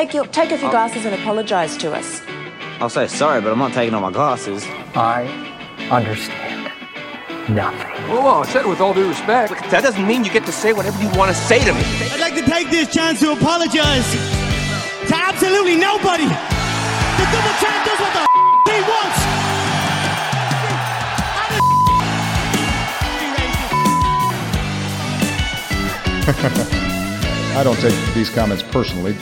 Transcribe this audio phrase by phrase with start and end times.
[0.00, 2.22] Take your take off your glasses and apologise to us.
[2.80, 4.64] I'll say sorry, but I'm not taking off my glasses.
[4.96, 5.26] I
[5.90, 6.72] understand
[7.50, 8.08] nothing.
[8.08, 9.52] Whoa, whoa, I said it with all due respect.
[9.70, 11.82] That doesn't mean you get to say whatever you want to say to me.
[11.84, 14.10] I'd like to take this chance to apologize
[15.06, 16.24] to absolutely nobody.
[16.24, 18.32] The double champ does what the f-
[18.72, 18.80] he
[26.48, 26.80] wants.
[27.58, 29.14] I don't take these comments personally.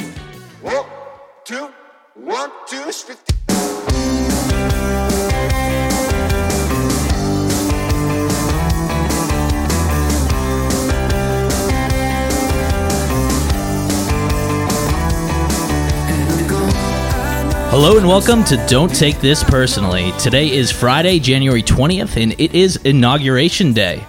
[17.81, 20.11] Hello and welcome to Don't Take This Personally.
[20.19, 24.05] Today is Friday, January 20th, and it is Inauguration Day.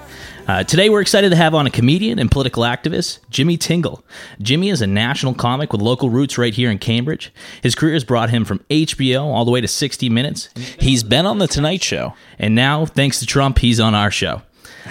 [0.48, 4.04] Uh, today, we're excited to have on a comedian and political activist, Jimmy Tingle.
[4.42, 7.32] Jimmy is a national comic with local roots right here in Cambridge.
[7.62, 10.50] His career has brought him from HBO all the way to 60 Minutes.
[10.80, 14.42] He's been on The Tonight Show, and now, thanks to Trump, he's on our show.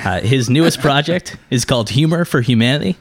[0.04, 2.96] Uh, his newest project is called Humor for Humanity.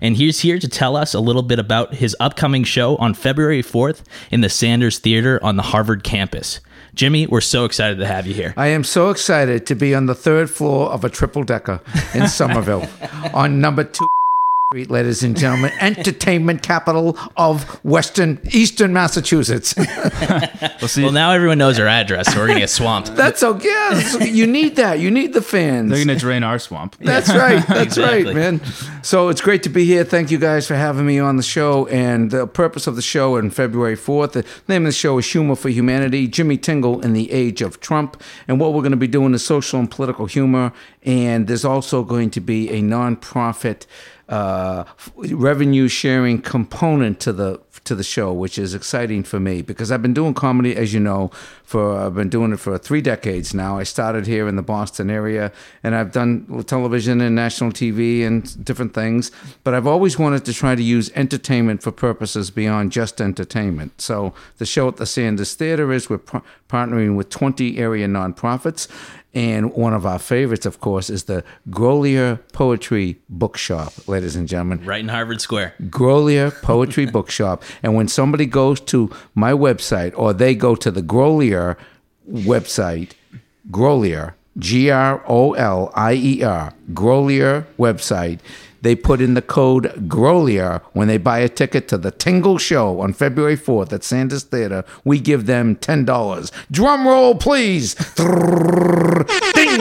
[0.00, 3.62] And he's here to tell us a little bit about his upcoming show on February
[3.62, 6.60] 4th in the Sanders Theater on the Harvard campus.
[6.94, 8.52] Jimmy, we're so excited to have you here.
[8.56, 11.80] I am so excited to be on the third floor of a triple decker
[12.14, 12.88] in Somerville
[13.32, 14.06] on number two
[14.72, 19.74] Street, ladies and gentlemen, entertainment capital of Western Eastern Massachusetts.
[20.96, 23.14] Well, now everyone knows our address, so we're going to get swamped.
[23.16, 23.64] That's okay.
[23.68, 24.98] Yes, you need that.
[24.98, 25.90] You need the fans.
[25.90, 26.96] They're going to drain our swamp.
[26.98, 27.64] That's right.
[27.66, 28.24] That's Exactly.
[28.24, 28.60] right, man.
[29.02, 30.04] So it's great to be here.
[30.04, 31.86] Thank you guys for having me on the show.
[31.88, 35.30] And the purpose of the show on February 4th, the name of the show is
[35.30, 38.20] Humor for Humanity, Jimmy Tingle in the Age of Trump.
[38.48, 40.72] And what we're going to be doing is social and political humor.
[41.02, 43.84] And there's also going to be a nonprofit
[44.30, 44.84] uh,
[45.16, 50.02] revenue sharing component to the to the show, which is exciting for me because I've
[50.02, 51.30] been doing comedy, as you know,
[51.64, 53.78] for I've been doing it for three decades now.
[53.78, 55.50] I started here in the Boston area,
[55.82, 59.32] and I've done television and national TV and different things.
[59.64, 64.00] But I've always wanted to try to use entertainment for purposes beyond just entertainment.
[64.00, 68.86] So the show at the Sanders Theater is we're par- partnering with 20 area nonprofits.
[69.32, 74.84] And one of our favorites, of course, is the Grolier Poetry Bookshop, ladies and gentlemen.
[74.84, 75.74] Right in Harvard Square.
[75.84, 77.62] Grolier Poetry Bookshop.
[77.82, 81.76] And when somebody goes to my website or they go to the Grolier
[82.28, 83.12] website,
[83.70, 88.40] Grolier, G R O L I E R, Grolier website,
[88.82, 93.00] they put in the code Grolier when they buy a ticket to the Tingle Show
[93.00, 94.84] on February 4th at Sanders Theater.
[95.04, 96.50] We give them $10.
[96.70, 97.94] Drum roll, please.
[99.54, 99.80] Ding!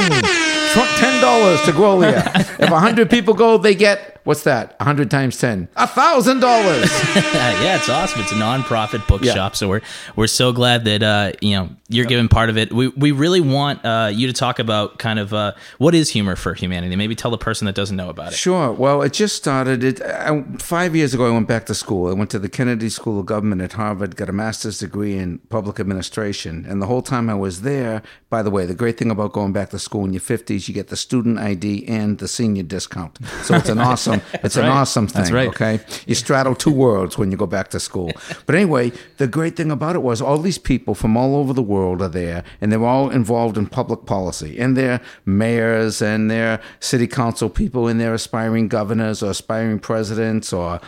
[0.71, 2.23] Ten dollars to Grolier.
[2.59, 4.75] if hundred people go, they get what's that?
[4.79, 6.89] hundred times ten, a thousand dollars.
[7.15, 8.21] yeah, it's awesome.
[8.21, 9.49] It's a nonprofit bookshop, Yeah.
[9.51, 9.81] so we're
[10.15, 12.71] we're so glad that uh, you know you're giving part of it.
[12.71, 16.35] We we really want uh, you to talk about kind of uh, what is humor
[16.35, 16.95] for humanity.
[16.95, 18.35] Maybe tell the person that doesn't know about it.
[18.35, 18.71] Sure.
[18.71, 19.83] Well, it just started.
[19.83, 21.27] It I, five years ago.
[21.27, 22.09] I went back to school.
[22.09, 24.15] I went to the Kennedy School of Government at Harvard.
[24.15, 26.65] Got a master's degree in public administration.
[26.69, 29.53] And the whole time I was there, by the way, the great thing about going
[29.53, 33.17] back to school in your fifties, you get the student ID and the senior discount.
[33.43, 34.18] So it's an awesome.
[34.33, 35.21] It's an awesome thing.
[35.21, 35.49] That's right.
[35.49, 35.79] Okay.
[36.05, 38.11] You straddle two worlds when you go back to school.
[38.45, 41.61] But anyway, the great thing about it was all these people from all over the
[41.61, 46.61] world are there, and they're all involved in public policy, and they're mayors and they're
[46.79, 50.79] city council people, and they're aspiring governors or aspiring presidents, or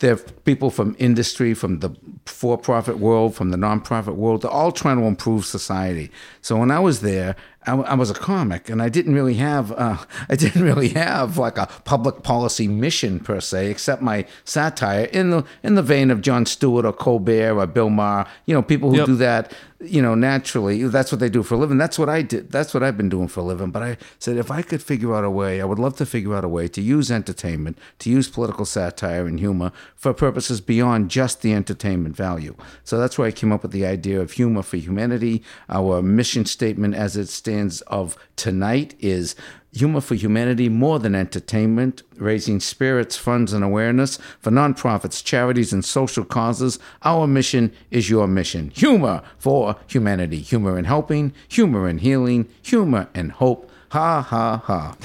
[0.00, 1.90] they're people from industry, from the
[2.26, 4.42] for-profit world, from the nonprofit world.
[4.42, 6.10] They're all trying to improve society.
[6.40, 7.34] So when I was there,
[7.66, 9.98] I, I was a comic, and I didn't really have uh,
[10.28, 15.30] I didn't really have like a public policy mission per se, except my satire in
[15.30, 18.26] the in the vein of Jon Stewart or Colbert or Bill Maher.
[18.46, 19.06] You know, people who Yep.
[19.06, 19.52] do that.
[19.80, 21.78] You know, naturally, that's what they do for a living.
[21.78, 22.50] That's what I did.
[22.50, 23.70] That's what I've been doing for a living.
[23.70, 26.34] But I said, if I could figure out a way, I would love to figure
[26.34, 31.10] out a way to use entertainment, to use political satire and humor for purposes beyond
[31.10, 32.56] just the entertainment value.
[32.82, 35.44] So that's why I came up with the idea of humor for humanity.
[35.68, 39.36] Our mission statement, as it stands of tonight, is
[39.72, 45.84] Humor for Humanity, more than entertainment, raising spirits, funds, and awareness for nonprofits, charities, and
[45.84, 46.78] social causes.
[47.02, 48.70] Our mission is your mission.
[48.74, 50.38] Humor for humanity.
[50.40, 53.70] Humor in helping, humor in healing, humor and hope.
[53.90, 54.96] Ha, ha, ha.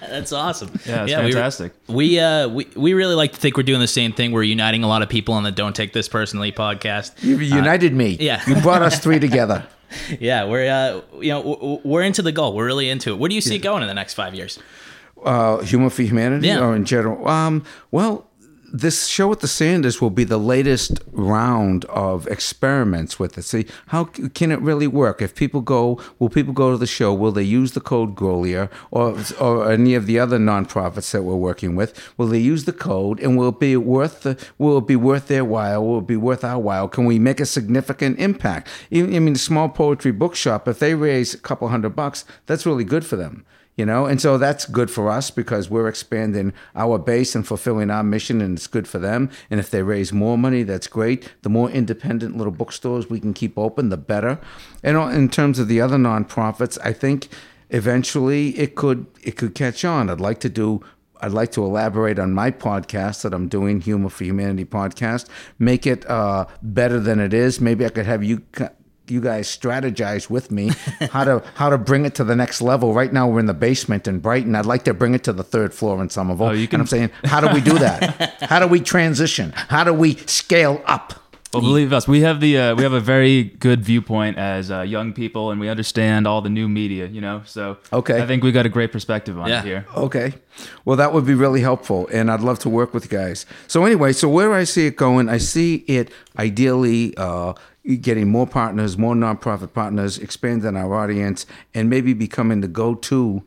[0.00, 0.78] That's awesome.
[0.86, 1.72] Yeah, it's we fantastic.
[1.88, 4.32] We, uh we we really like to think we're doing the same thing.
[4.32, 7.12] We're uniting a lot of people on the Don't Take This Personally podcast.
[7.22, 8.16] You've united me.
[8.20, 8.42] yeah.
[8.46, 9.66] You brought us three together.
[10.20, 12.54] Yeah, we're uh you know we're into the goal.
[12.54, 13.18] We're really into it.
[13.18, 14.58] Where do you see it going in the next five years?
[15.24, 16.60] uh, humor for humanity Yeah.
[16.60, 17.26] or in general?
[17.26, 18.28] Um, well,
[18.72, 23.42] this show at the Sanders will be the latest round of experiments with it.
[23.42, 25.22] See, how can it really work?
[25.22, 27.14] If people go, will people go to the show?
[27.14, 31.36] Will they use the code Grolier or or any of the other nonprofits that we're
[31.36, 32.12] working with?
[32.16, 35.28] Will they use the code and will it be worth the, will it be worth
[35.28, 35.84] their while?
[35.84, 36.88] Will it be worth our while?
[36.88, 38.68] Can we make a significant impact?
[38.90, 42.66] Even, I mean, a small poetry bookshop, if they raise a couple hundred bucks, that's
[42.66, 43.44] really good for them
[43.76, 44.06] you know?
[44.06, 48.40] And so that's good for us because we're expanding our base and fulfilling our mission
[48.40, 49.30] and it's good for them.
[49.50, 51.32] And if they raise more money that's great.
[51.42, 54.40] The more independent little bookstores we can keep open the better.
[54.82, 57.28] And in terms of the other nonprofits i think
[57.70, 60.10] eventually it could it could catch on.
[60.10, 60.82] I'd like to do
[61.20, 65.28] I'd like to elaborate on my podcast that I'm doing, Humor for Humanity podcast.
[65.58, 67.60] Make it uh, better than it is.
[67.60, 68.42] Maybe I could have you
[69.10, 70.70] you guys strategize with me
[71.10, 72.92] how to how to bring it to the next level.
[72.94, 74.54] Right now we're in the basement in Brighton.
[74.54, 76.46] I'd like to bring it to the third floor in Somerville.
[76.48, 78.36] Oh, you can- And I'm saying, how do we do that?
[78.42, 79.52] how do we transition?
[79.52, 81.22] How do we scale up?
[81.54, 84.82] Well, believe us, we have the uh, we have a very good viewpoint as uh,
[84.82, 87.06] young people, and we understand all the new media.
[87.06, 88.20] You know, so Okay.
[88.20, 89.60] I think we got a great perspective on Yeah.
[89.60, 89.86] it here.
[89.96, 90.34] Okay.
[90.84, 93.46] Well, that would be really helpful, and I'd love to work with you guys.
[93.68, 97.54] So, anyway, so where I see it going, I see it ideally uh,
[97.94, 103.44] getting more partners, more nonprofit partners, expanding our audience, and maybe becoming the go to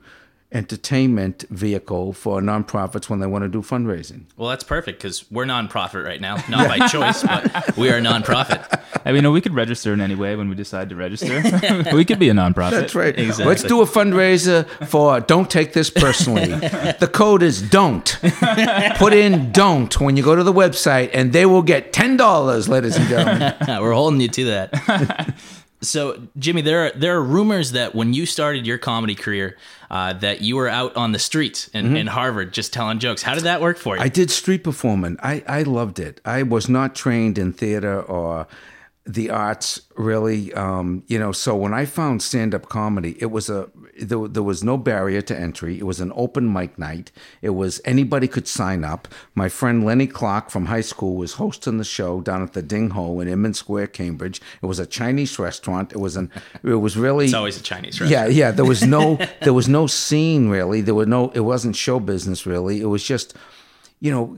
[0.51, 4.23] entertainment vehicle for nonprofits when they want to do fundraising.
[4.35, 8.01] Well, that's perfect because we're nonprofit right now, not by choice, but we are a
[8.01, 8.81] nonprofit.
[9.05, 11.41] I mean, you know, we could register in any way when we decide to register.
[11.93, 12.71] we could be a nonprofit.
[12.71, 13.17] That's right.
[13.17, 13.45] Exactly.
[13.45, 16.47] Let's do a fundraiser for Don't Take This Personally.
[16.99, 18.17] the code is DON'T.
[18.97, 22.95] Put in DON'T when you go to the website, and they will get $10, ladies
[22.97, 23.55] and gentlemen.
[23.81, 25.35] We're holding you to that.
[25.81, 29.57] so, Jimmy, there are there are rumors that when you started your comedy career,
[29.89, 33.23] uh, that you were out on the streets in, in Harvard just telling jokes.
[33.23, 34.01] How did that work for you?
[34.01, 35.17] I did street performing.
[35.21, 36.21] I, I loved it.
[36.23, 38.47] I was not trained in theater or
[39.09, 43.69] the arts really um, you know so when i found stand-up comedy it was a
[43.99, 47.11] there, there was no barrier to entry it was an open mic night
[47.41, 51.79] it was anybody could sign up my friend lenny clark from high school was hosting
[51.79, 55.39] the show down at the ding ho in inman square cambridge it was a chinese
[55.39, 56.29] restaurant it was an
[56.63, 58.31] it was really it's always a Chinese restaurant.
[58.31, 58.51] yeah, yeah.
[58.51, 60.81] There was no there was no scene really.
[60.81, 62.81] There were no it wasn't show business really.
[62.81, 63.35] It was just,
[63.99, 64.37] you know,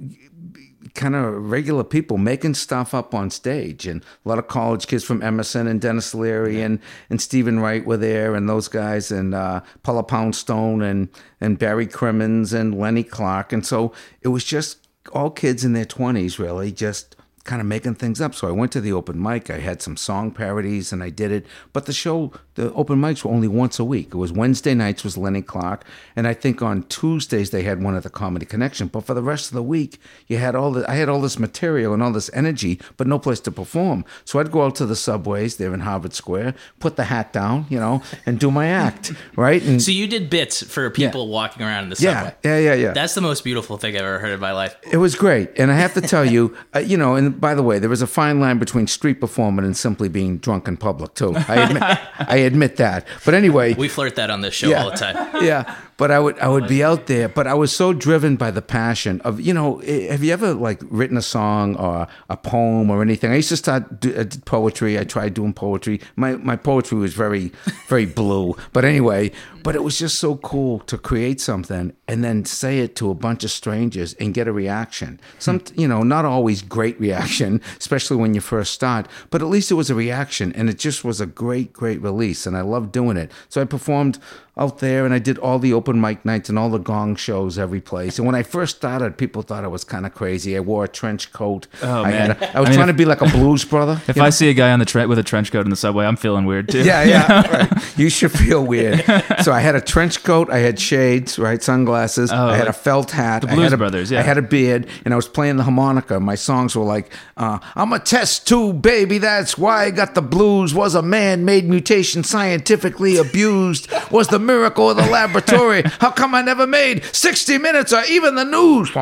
[0.94, 5.04] kind of regular people making stuff up on stage and a lot of college kids
[5.04, 6.80] from Emerson and Denis Leary and,
[7.10, 11.10] and Steven Wright were there and those guys and uh, Paula Poundstone and,
[11.40, 13.54] and Barry Crimmins and Lenny Clark.
[13.54, 17.96] And so it was just all kids in their 20s really just kind of making
[17.96, 18.36] things up.
[18.36, 19.50] So I went to the open mic.
[19.50, 21.46] I had some song parodies and I did it.
[21.74, 24.10] But the show, the open mics were only once a week.
[24.10, 25.84] It was Wednesday nights was Lenny Clark,
[26.16, 28.88] and I think on Tuesdays they had one at the Comedy Connection.
[28.88, 31.40] But for the rest of the week, you had all the I had all this
[31.40, 34.06] material and all this energy, but no place to perform.
[34.26, 37.66] So I'd go out to the subways there in Harvard Square, put the hat down,
[37.70, 39.64] you know, and do my act, right?
[39.64, 42.36] And So you did bits for people walking around in the subway.
[42.44, 42.74] yeah, yeah, yeah.
[42.76, 42.94] yeah.
[42.94, 44.76] That's the most beautiful thing I've ever heard in my life.
[44.92, 47.16] It was great, and I have to tell you, uh, you know.
[47.16, 50.38] And by the way, there was a fine line between street performing and simply being
[50.38, 51.34] drunk in public too.
[51.36, 51.84] I admit,
[52.20, 53.06] I admit that.
[53.26, 54.84] But anyway, We flirt that on this show Yeah.
[54.84, 55.18] all the time.
[55.44, 55.62] yeah.
[56.02, 58.64] But I would I would be out there, but I was so driven by the
[58.64, 59.82] passion of you know.
[59.86, 63.30] eh, Have you ever like written a song or a poem or anything?
[63.32, 64.98] I used to start do, I did poetry.
[64.98, 66.02] I tried doing poetry.
[66.16, 67.52] My my poetry was very
[67.88, 68.56] very blue.
[68.74, 69.32] But anyway,
[69.62, 73.14] but it was just so cool to create something and then say it to a
[73.14, 75.20] bunch of strangers and get a reaction.
[75.38, 79.06] Some you know not always great reaction, especially when you first start.
[79.30, 82.48] But at least it was a reaction, and it just was a great great release,
[82.48, 83.30] and I loved doing it.
[83.50, 84.18] So I performed
[84.58, 87.58] out there and I did all the open mic nights and all the gong shows
[87.58, 88.18] every place.
[88.20, 90.58] And when I first started, people thought I was kind of crazy.
[90.58, 91.68] I wore a trench coat.
[91.82, 92.32] Oh, I, man.
[92.32, 94.02] had a, I was I mean, trying if- to be like a blues brother.
[94.08, 94.30] If I know?
[94.30, 96.46] see a guy on the tre- with a trench coat in the subway, I'm feeling
[96.46, 96.84] weird too.
[96.84, 97.98] yeah, yeah, right.
[97.98, 99.04] You should feel weird.
[99.42, 102.74] So I had a trench coat, I had shades, right, sunglasses, Oh, I had a
[102.74, 104.20] felt hat, the I Blues had a, Brothers, yeah.
[104.20, 106.20] I had a beard, and I was playing the harmonica.
[106.20, 110.22] My songs were like, uh, "I'm a test tube baby, that's why I got the
[110.22, 113.88] blues." Was a man-made mutation scientifically abused?
[114.12, 115.84] Was the miracle of the laboratory?
[116.00, 118.90] How come I never made 60 Minutes or even the news?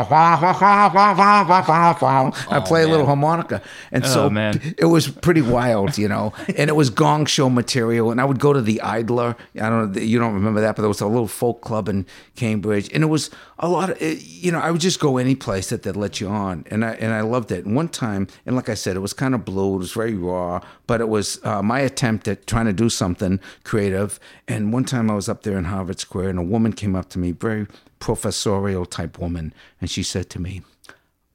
[2.50, 4.76] I play a little harmonica, and so Oh, man.
[4.78, 6.34] it was pretty wild, you know.
[6.58, 8.12] And it was gong show material.
[8.12, 9.36] And I would go to the Idler.
[9.56, 12.06] I don't know, you don't remember that, but there was a little folk club in
[12.36, 13.30] Cambridge, and it was
[13.60, 14.60] a lot of, you know.
[14.60, 17.22] I would just go any place that they'd let you on, and I and I
[17.22, 17.66] loved it.
[17.66, 19.76] And one time, and like I said, it was kind of blue.
[19.76, 23.40] It was very raw, but it was uh, my attempt at trying to do something
[23.64, 24.20] creative.
[24.48, 27.10] And one time, I was up there in Harvard Square, and a woman came up
[27.10, 27.68] to me, very
[28.00, 30.62] professorial type woman, and she said to me.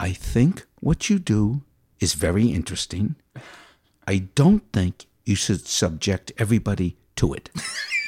[0.00, 1.62] I think what you do
[2.00, 3.14] is very interesting.
[4.06, 7.50] I don't think you should subject everybody to it.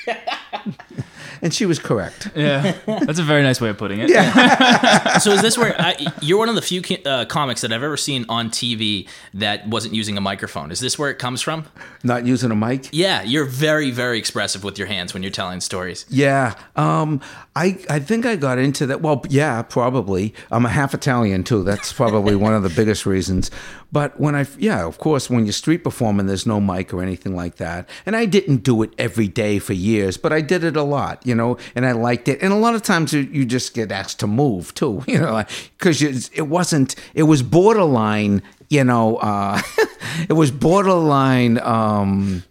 [1.43, 2.31] and she was correct.
[2.35, 4.09] Yeah, that's a very nice way of putting it.
[4.09, 5.19] Yeah.
[5.19, 7.97] so is this where I, you're one of the few uh, comics that I've ever
[7.97, 10.71] seen on TV that wasn't using a microphone?
[10.71, 11.67] Is this where it comes from?
[12.03, 12.89] Not using a mic?
[12.93, 16.07] Yeah, you're very, very expressive with your hands when you're telling stories.
[16.09, 17.21] Yeah, um,
[17.57, 19.01] I I think I got into that.
[19.01, 20.35] Well, yeah, probably.
[20.51, 21.63] I'm a half Italian too.
[21.63, 23.51] That's probably one of the biggest reasons.
[23.91, 27.35] But when I, yeah, of course, when you're street performing, there's no mic or anything
[27.35, 27.89] like that.
[28.05, 31.27] And I didn't do it every day for years, but I did it a lot,
[31.27, 32.43] you know, and I liked it.
[32.43, 35.43] And a lot of times you, you just get asked to move too, you know,
[35.79, 39.63] because it wasn't, it was borderline, you know, uh,
[40.29, 41.59] it was borderline.
[41.61, 42.43] Um,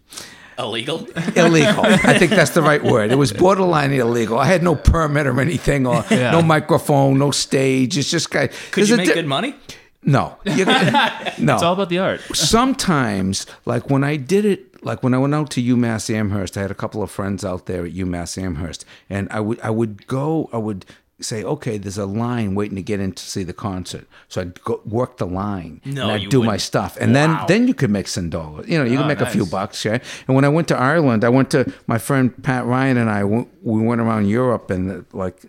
[0.58, 0.98] Illegal?
[1.36, 1.84] illegal.
[1.84, 3.12] I think that's the right word.
[3.12, 4.38] It was borderline illegal.
[4.38, 6.30] I had no permit or anything, or Yeah.
[6.30, 7.98] no microphone, no stage.
[7.98, 8.48] It's just guy.
[8.70, 9.54] Could you make di- good money?
[10.02, 10.64] No, You-
[11.38, 11.54] no.
[11.54, 12.20] It's all about the art.
[12.34, 16.62] Sometimes, like when I did it, like when I went out to UMass Amherst, I
[16.62, 20.06] had a couple of friends out there at UMass Amherst, and I would I would
[20.06, 20.84] go, I would
[21.18, 24.62] say, okay, there's a line waiting to get in to see the concert, so I'd
[24.62, 26.60] go, work the line, No, and I'd do my wouldn't.
[26.60, 27.46] stuff, and Wow.
[27.46, 28.68] then then you could make some dollars.
[28.68, 29.98] You know, you Oh, ah, can make a few bucks, yeah.
[30.28, 33.24] And when I went to Ireland, I went to my friend Pat Ryan and I.
[33.24, 35.42] We went around Europe and like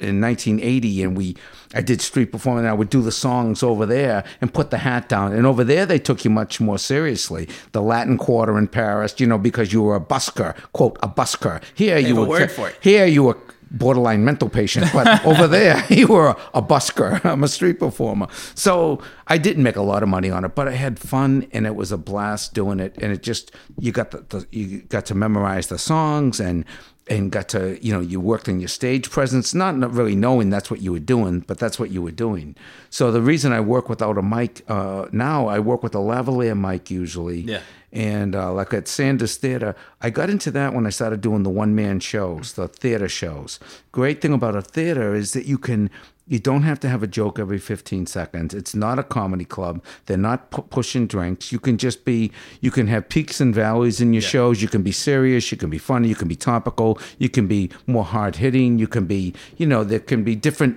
[0.00, 1.36] in 1980, and we
[1.74, 2.64] I did street performing.
[2.66, 5.32] I would do the songs over there and put the hat down.
[5.32, 7.46] And over there, they took you much more seriously.
[7.72, 11.62] The Latin Quarter in Paris, you know, because you were a busker, quote a busker.
[11.74, 12.76] Here you were word for it.
[12.80, 13.36] Here you were
[13.70, 17.24] borderline mental patient, but over there you were a busker.
[17.30, 18.26] I'm a street performer.
[18.54, 21.66] So I didn't make a lot of money on it, but I had fun and
[21.66, 22.96] it was a blast doing it.
[23.00, 26.64] And it just you got the, the you got to memorize the songs and
[27.10, 30.48] and got to you know you worked in your stage presence, not, not really knowing
[30.48, 32.54] that's what you were doing, but that's what you were doing.
[32.88, 36.58] So the reason I work without a mic uh, now, I work with a lavalier
[36.58, 37.40] mic usually.
[37.40, 37.60] Yeah.
[37.92, 41.50] And uh, like at Sanders Theater, I got into that when I started doing the
[41.50, 43.58] one man shows, the theater shows.
[43.90, 45.90] Great thing about a theater is that you can.
[46.30, 48.54] You don't have to have a joke every 15 seconds.
[48.54, 49.82] It's not a comedy club.
[50.06, 51.52] They're not pu- pushing drinks.
[51.52, 52.30] You can just be,
[52.62, 54.62] you can have peaks and valleys in your shows.
[54.62, 55.50] You can be serious.
[55.52, 56.08] You can be funny.
[56.08, 56.98] You can be topical.
[57.18, 58.78] You can be more hard hitting.
[58.78, 60.76] You can be, you know, there can be different,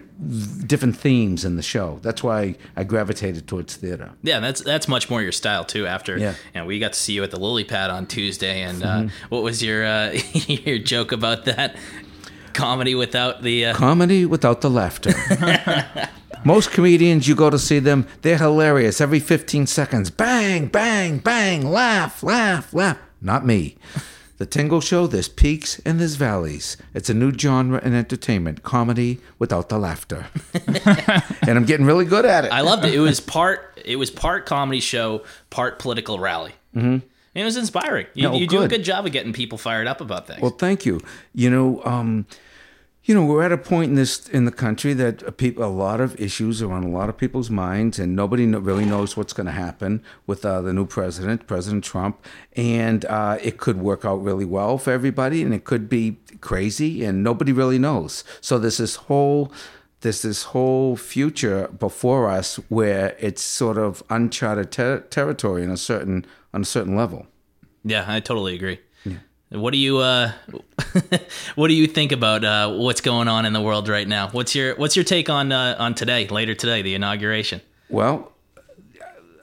[0.68, 2.00] different themes in the show.
[2.02, 4.12] That's why I gravitated towards theater.
[4.24, 5.86] Yeah, that's that's much more your style too.
[5.86, 6.32] After Yeah.
[6.54, 9.08] you know, we got to see you at the Lily Pad on Tuesday, and Mm-hmm.
[9.08, 10.12] uh, what was your uh,
[10.48, 11.76] your joke about that
[12.54, 13.68] comedy without the?
[13.68, 15.14] Uh, Comedy without the laughter.
[16.46, 19.00] Most comedians, you go to see them, they're hilarious.
[19.00, 22.98] Every 15 seconds, bang, bang, bang, laugh, laugh, laugh.
[23.22, 23.78] Not me.
[24.40, 26.76] The Tingle Show, there's peaks and there's valleys.
[26.94, 30.26] It's a new genre in entertainment comedy without the laughter.
[31.48, 32.52] and I'm getting really good at it.
[32.52, 32.94] I loved it.
[32.94, 36.54] It was part it was part comedy show, part political rally.
[36.76, 37.06] Mm-hmm.
[37.36, 38.08] It was inspiring.
[38.16, 38.70] You, No, you do a good.
[38.72, 40.42] good job of getting people fired up about things.
[40.42, 41.00] Well, thank you.
[41.34, 42.26] You know, um,
[43.06, 46.20] you know, we're at a point in this in the country that a, lot of
[46.20, 49.52] issues are on a lot of people's minds, and nobody really knows what's going to
[49.52, 54.46] happen with uh, the new president, President Trump, and uh, it could work out really
[54.46, 58.24] well for everybody, and it could be crazy, and nobody really knows.
[58.40, 59.52] So there's this whole
[60.00, 65.78] there's this whole future before us where it's sort of uncharted ter- territory in a
[65.78, 67.28] certain on a certain level.
[67.84, 68.80] yeah, I totally agree.
[69.54, 70.32] What do you uh,
[71.56, 74.30] what do you think about uh, what's going on in the world right now?
[74.30, 77.62] What's your what's your take on uh, on today, later today, the inauguration?
[77.90, 78.34] Well,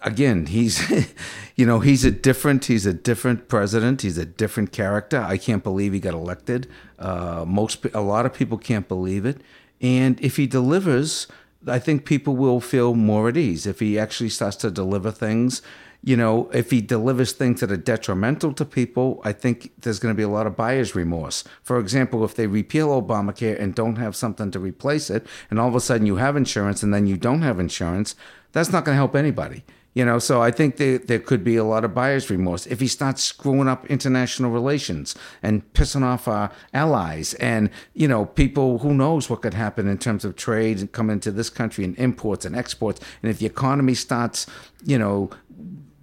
[0.02, 0.90] again, he's,
[1.56, 4.02] you know, he's a different, he's a different president.
[4.02, 5.20] He's a different character.
[5.20, 6.68] I can't believe he got elected.
[6.98, 9.40] Uh, most, a lot of people can't believe it.
[9.80, 11.26] And if he delivers,
[11.66, 13.66] I think people will feel more at ease.
[13.66, 15.62] If he actually starts to deliver things,
[16.02, 20.14] you know, if he delivers things that are detrimental to people, I think there's going
[20.14, 21.44] to be a lot of buyer's remorse.
[21.62, 25.68] For example, if they repeal Obamacare and don't have something to replace it, and all
[25.68, 28.14] of a sudden you have insurance and then you don't have insurance,
[28.52, 29.62] that's not going to help anybody.
[29.92, 32.78] You know, so I think there, there could be a lot of buyer's remorse if
[32.78, 38.78] he starts screwing up international relations and pissing off our allies and, you know, people
[38.78, 41.98] who knows what could happen in terms of trade and come into this country and
[41.98, 43.00] imports and exports.
[43.20, 44.46] And if the economy starts,
[44.84, 45.30] you know,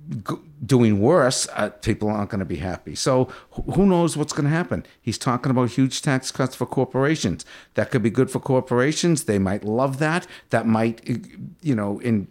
[0.10, 0.36] g-
[0.66, 2.96] doing worse, uh, people aren't going to be happy.
[2.96, 4.86] So wh- who knows what's going to happen?
[5.02, 7.46] He's talking about huge tax cuts for corporations.
[7.76, 9.26] That could be good for corporations.
[9.26, 10.28] They might love that.
[10.50, 11.08] That might,
[11.62, 12.28] you know, in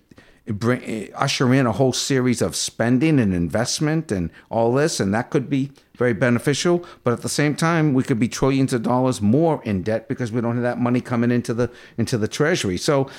[0.46, 5.30] bring usher in a whole series of spending and investment and all this, and that
[5.30, 6.84] could be very beneficial.
[7.02, 10.30] But at the same time, we could be trillions of dollars more in debt because
[10.30, 12.78] we don't have that money coming into the into the treasury.
[12.78, 13.10] So.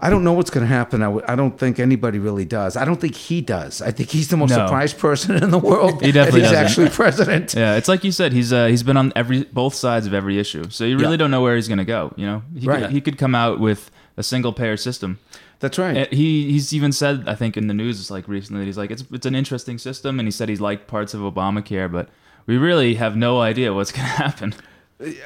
[0.00, 1.02] I don't know what's going to happen.
[1.02, 2.76] I, w- I don't think anybody really does.
[2.76, 3.82] I don't think he does.
[3.82, 4.64] I think he's the most No.
[4.66, 6.00] surprised person in the world.
[6.02, 6.64] He definitely that he's doesn't.
[6.66, 7.54] actually president.
[7.56, 8.32] Yeah, it's like you said.
[8.32, 11.16] He's uh, he's been on every both sides of every issue, so you really Yeah.
[11.16, 12.12] don't know where he's going to go.
[12.16, 12.82] You know, he Right.
[12.82, 15.18] could, he could come out with a single payer system.
[15.60, 15.96] That's right.
[15.96, 18.78] Uh, He he's even said I think in the news it's like recently that he's
[18.78, 22.08] like it's it's an interesting system, and he said he liked parts of Obamacare, but
[22.46, 24.54] we really have no idea what's going to happen.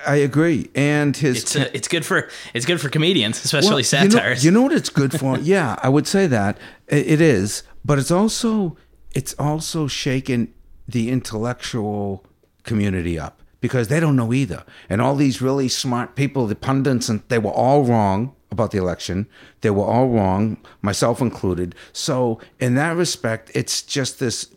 [0.06, 0.70] I agree.
[0.74, 4.18] And his It's uh, it's good for it's good for comedians, especially Well, you know-
[4.18, 4.44] satires.
[4.44, 5.38] You know, what it's good for?
[5.42, 8.76] yeah, I would say that it is, but it's also
[9.14, 10.52] it's also shaken
[10.86, 12.24] the intellectual
[12.64, 14.64] community up because they don't know either.
[14.90, 18.78] And all these really smart people, the pundits, and they were all wrong about the
[18.78, 19.26] election.
[19.62, 21.74] They were all wrong, myself included.
[21.92, 24.48] So in that respect, it's just this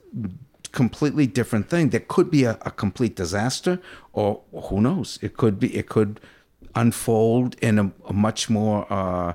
[0.76, 1.90] completely different thing.
[1.90, 3.80] There could be a, a complete disaster,
[4.14, 5.18] or who knows?
[5.22, 5.76] It could be.
[5.76, 6.20] It could
[6.76, 9.34] unfold in a, a much more, uh,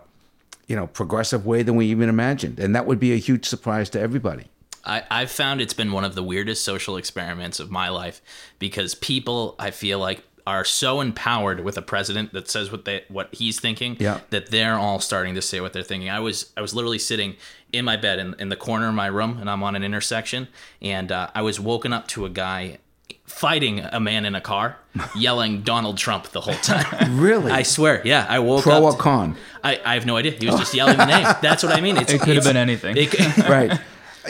[0.68, 3.90] you know, progressive way than we even imagined, and that would be a huge surprise
[3.90, 4.44] to everybody.
[4.85, 8.23] I, I've found it's been one of the weirdest social experiments of my life
[8.59, 13.04] because people, I feel like, are so empowered with a president that says what they
[13.09, 14.20] what he's thinking Yeah.
[14.30, 16.09] that they're all starting to say what they're thinking.
[16.11, 17.37] I was I was literally sitting
[17.72, 20.48] in my bed in, in the corner of my room and I'm on an intersection
[20.82, 22.78] and uh, I was woken up to a guy
[23.24, 24.76] fighting a man in a car
[25.16, 27.20] yelling Donald Trump the whole time.
[27.20, 27.52] Really?
[27.52, 28.02] I swear.
[28.04, 29.36] Yeah, I woke Pro up or con?
[29.62, 30.32] I, I have no idea.
[30.32, 31.22] He was just yelling the name.
[31.42, 31.96] That's what I mean.
[31.96, 32.96] It's, It could have been anything.
[32.96, 33.78] it- right.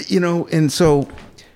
[0.07, 1.09] You know, and so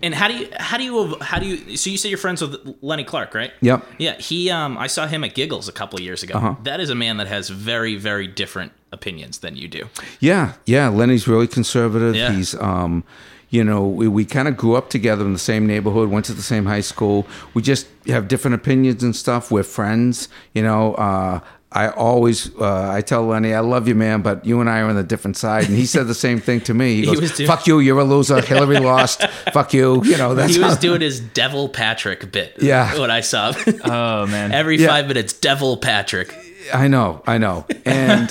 [0.02, 2.40] And how do you how do you how do you so you say you're friends
[2.42, 3.52] with Lenny Clark, right?
[3.60, 3.84] Yep.
[3.98, 6.34] Yeah, he um I saw him at Giggles a couple of years ago.
[6.38, 6.54] Uh-huh.
[6.64, 9.82] That is a man that has very very different opinions than you do.
[10.20, 10.88] Yeah, yeah.
[10.88, 12.14] Lenny's really conservative.
[12.16, 12.32] Yeah.
[12.32, 13.04] He's, um,
[13.50, 16.32] you know, we, we kind of grew up together in the same neighborhood, went to
[16.32, 17.26] the same high school.
[17.52, 19.50] We just have different opinions and stuff.
[19.50, 20.28] We're friends.
[20.54, 24.60] You know, uh, I always, uh, I tell Lenny, I love you, man, but you
[24.60, 25.64] and I are on a different side.
[25.68, 26.94] And he said the same thing to me.
[26.96, 28.40] He He goes, was doing- "Fuck you, you're a loser.
[28.52, 29.22] Hillary lost.
[29.52, 32.56] Fuck you." You know, that's he was how- doing his Deval Patrick bit.
[32.60, 32.96] Yeah.
[32.98, 33.52] What I saw.
[33.84, 34.86] Oh man, Every Yeah.
[34.88, 36.32] five minutes, Deval Patrick.
[36.72, 38.30] I know, I know, and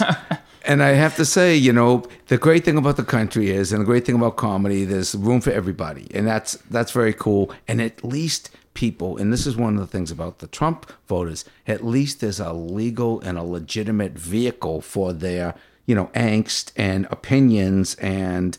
[0.66, 3.82] and I have to say, you know, the great thing about the country is, and
[3.82, 7.52] the great thing about comedy, there's room for everybody, and that's that's very cool.
[7.68, 11.46] And at least people, and this is one of the things about the Trump voters,
[11.68, 15.54] at least there's a legal and a legitimate vehicle for their,
[15.86, 18.58] you know, angst and opinions and.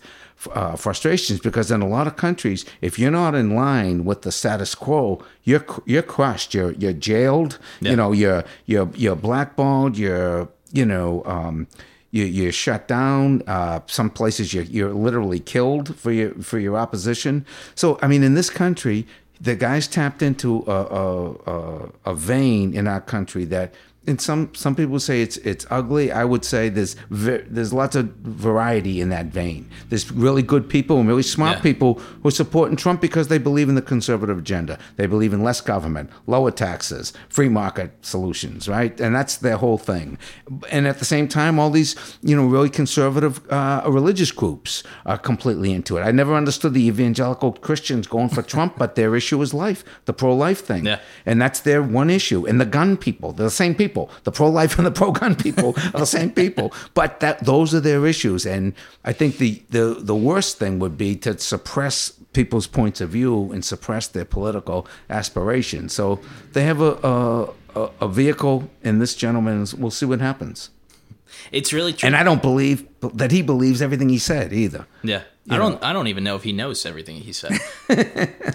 [0.53, 4.31] Uh, frustrations because in a lot of countries, if you're not in line with the
[4.31, 6.53] status quo, you're you're crushed.
[6.53, 7.59] You're you're jailed.
[7.81, 7.91] Yeah.
[7.93, 9.97] You know, you're you're you're blackballed.
[9.97, 11.67] You're you know um,
[12.15, 13.43] you you're shut down.
[13.47, 17.45] Uh, some places you're you're literally killed for your for your opposition.
[17.75, 19.07] So I mean, in this country,
[19.41, 23.75] the guys tapped into a a, a, a vein in our country that.
[24.07, 26.13] And some some people say it's it's ugly.
[26.13, 29.69] I would say there's there's lots of variety in that vein.
[29.89, 31.63] There's really good people and really smart Yeah.
[31.63, 34.79] people who are supporting Trump because they believe in the conservative agenda.
[34.97, 38.99] They believe in less government, lower taxes, free market solutions, right?
[39.01, 40.19] And that's their whole thing.
[40.71, 45.19] And at the same time, all these, you know, really conservative uh, religious groups are
[45.19, 46.03] completely into it.
[46.03, 50.13] I never understood the evangelical Christians going for Trump, but their issue is life, the
[50.13, 50.85] pro-life thing.
[50.85, 50.99] Yeah.
[51.25, 52.47] And that's their one issue.
[52.47, 53.94] And the gun people, they're the same people.
[54.25, 56.73] The pro-life and the pro-gun people are the same people.
[56.95, 58.45] But that those are their issues.
[58.47, 58.73] And
[59.05, 63.53] I think the, the, the worst thing would be to suppress people's points of view
[63.53, 65.93] and suppress their political aspirations.
[65.93, 66.21] So
[66.53, 67.49] they have a, a,
[67.81, 69.75] a- a vehicle and this gentleman's.
[69.75, 70.71] We'll see what happens.
[71.51, 72.07] It's really true.
[72.07, 74.87] And I don't believe that he believes everything he said either.
[75.03, 75.23] yeah.
[75.51, 77.53] I don't I don't even know if he knows everything he said.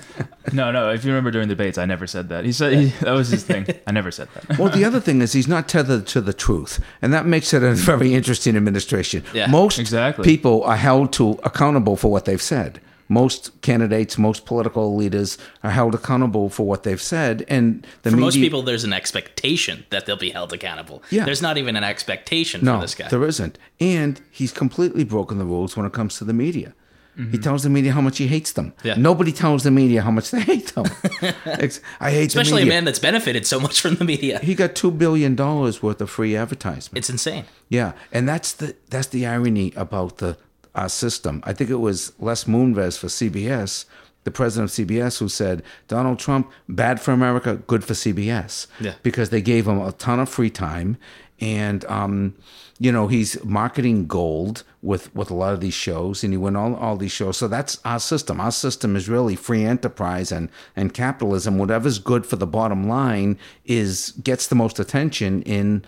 [0.53, 0.89] no, no.
[0.91, 2.45] If you remember during the debates, I never said that.
[2.45, 3.67] He said he, that was his thing.
[3.87, 4.57] I never said that.
[4.57, 7.61] Well, the other thing is he's not tethered to the truth, and that makes it
[7.61, 9.23] a very interesting administration.
[9.33, 10.23] Yeah, most exactly.
[10.23, 12.81] people are held to accountable for what they've said.
[13.11, 18.17] Most candidates, most political leaders are held accountable for what they've said, and the For
[18.17, 21.01] media, most people, there's an expectation that they'll be held accountable.
[21.09, 21.25] Yeah.
[21.25, 23.07] There's not even an expectation no, for this guy.
[23.09, 26.73] there isn't, and he's completely broken the rules when it comes to the media.
[27.31, 28.71] He tells the media how much he hates them.
[28.77, 28.87] Mm-hmm.
[28.87, 28.95] Yeah.
[28.95, 30.85] Nobody tells the media how much they hate them.
[31.99, 34.39] I hate the Especially a man that's benefited so much from the media.
[34.39, 36.97] He got two billion dollars worth of free advertisement.
[36.97, 37.43] It's insane.
[37.67, 40.37] Yeah, and that's the that's the irony about the
[40.75, 41.41] our system.
[41.45, 43.85] I think it was Les Moonves for CBS,
[44.23, 48.67] the president of CBS, who said Donald Trump bad for America, good for CBS.
[48.79, 48.93] Yeah.
[49.03, 50.97] because they gave him a ton of free time,
[51.41, 52.35] and um,
[52.79, 56.55] you know he's marketing gold with with a lot of these shows, and he won
[56.55, 57.37] all all these shows.
[57.37, 58.39] So that's our system.
[58.39, 61.57] Our system is really free enterprise and and capitalism.
[61.57, 65.85] Whatever's good for the bottom line is gets the most attention in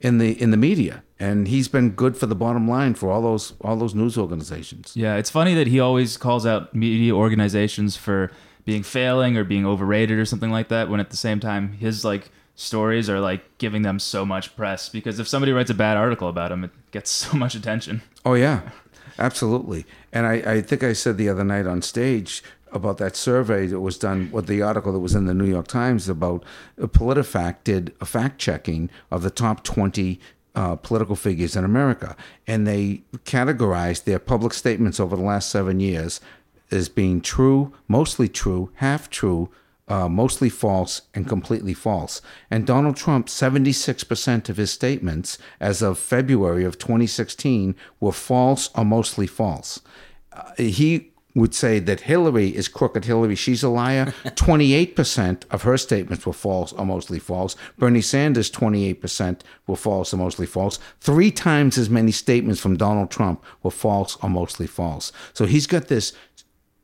[0.00, 3.22] in the in the media, and he's been good for the bottom line for all
[3.22, 4.92] those all those news organizations.
[4.96, 8.32] Yeah, it's funny that he always calls out media organizations for
[8.64, 12.04] being failing or being overrated or something like that when at the same time his
[12.04, 12.30] like
[12.62, 16.28] stories are like giving them so much press because if somebody writes a bad article
[16.28, 18.02] about them, it gets so much attention.
[18.24, 18.70] Oh yeah,
[19.18, 19.84] absolutely.
[20.12, 23.80] And I, I think I said the other night on stage about that survey that
[23.80, 26.42] was done, what the article that was in the New York Times about
[26.80, 30.18] uh, PolitiFact did a fact checking of the top 20
[30.54, 32.16] uh, political figures in America.
[32.46, 36.20] And they categorized their public statements over the last seven years
[36.70, 39.50] as being true, mostly true, half true,
[39.88, 42.22] uh, mostly false, and completely false.
[42.50, 48.84] And Donald Trump, 76% of his statements as of February of 2016 were false or
[48.84, 49.80] mostly false.
[50.32, 54.06] Uh, he would say that Hillary is crooked Hillary, she's a liar.
[54.24, 57.56] 28% of her statements were false or mostly false.
[57.78, 60.78] Bernie Sanders, 28% were false or mostly false.
[61.00, 65.10] Three times as many statements from Donald Trump were false or mostly false.
[65.32, 66.12] So he's got this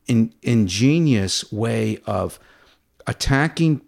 [0.07, 2.39] in, ingenious way of
[3.09, 3.81] attacking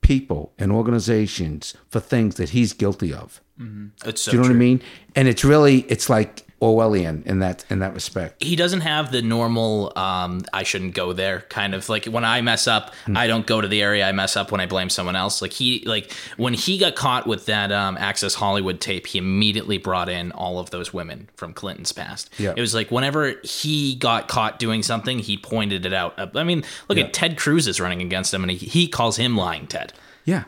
[0.00, 3.40] people and organizations for things that he's guilty of.
[3.60, 4.08] Mm-hmm.
[4.08, 4.54] It's so Do you know true.
[4.54, 4.82] what I mean?
[5.14, 8.42] And it's really, it's like Orwellian in that in that respect.
[8.42, 12.40] he doesn't have the normal um, I shouldn't go there kind of like when I
[12.40, 15.16] mess up, I don't go to the area I mess up when I blame someone
[15.16, 15.42] else.
[15.42, 19.78] Like he like when he got caught with that um, Access Hollywood tape, he immediately
[19.78, 22.30] brought in all of those women from Clinton's past.
[22.38, 22.54] Yeah.
[22.56, 26.36] It was like whenever he got caught doing something, he pointed it out.
[26.36, 29.36] I mean, look at Ted Cruz is running against him, and he, he calls him
[29.36, 29.92] lying Ted.
[30.24, 30.44] Yeah.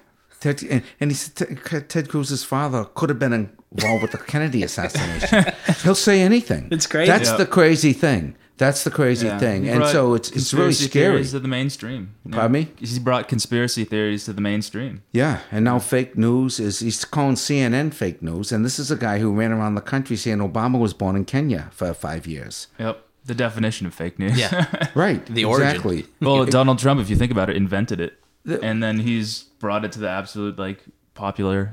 [0.54, 3.32] Ted, and, and he said Ted, Ted Cruz's father could have been
[3.72, 5.52] involved with the Kennedy assassination.
[5.82, 6.68] He'll say anything.
[6.70, 7.10] It's crazy.
[7.10, 7.36] That's Yeah.
[7.36, 8.36] the crazy thing.
[8.58, 9.38] That's the crazy Yeah.
[9.38, 9.68] thing.
[9.68, 11.06] And so it's it's really scary.
[11.16, 12.02] theories to the mainstream.
[12.24, 12.32] Yeah.
[12.36, 12.68] Pardon me?
[12.78, 15.02] He's brought conspiracy theories to the mainstream.
[15.12, 18.96] Yeah, and now fake news is he's calling CNN fake news, and this is a
[18.96, 22.68] guy who ran around the country saying Obama was born in Kenya for five years.
[22.78, 23.02] Yep.
[23.26, 24.38] The definition of fake news.
[24.38, 24.66] Yeah.
[24.94, 25.26] Right.
[25.26, 25.68] The origin.
[25.68, 26.06] exactly.
[26.20, 28.12] well, Donald Trump, if you think about it, invented it,
[28.46, 31.72] The- and then he's brought it to the absolute like popular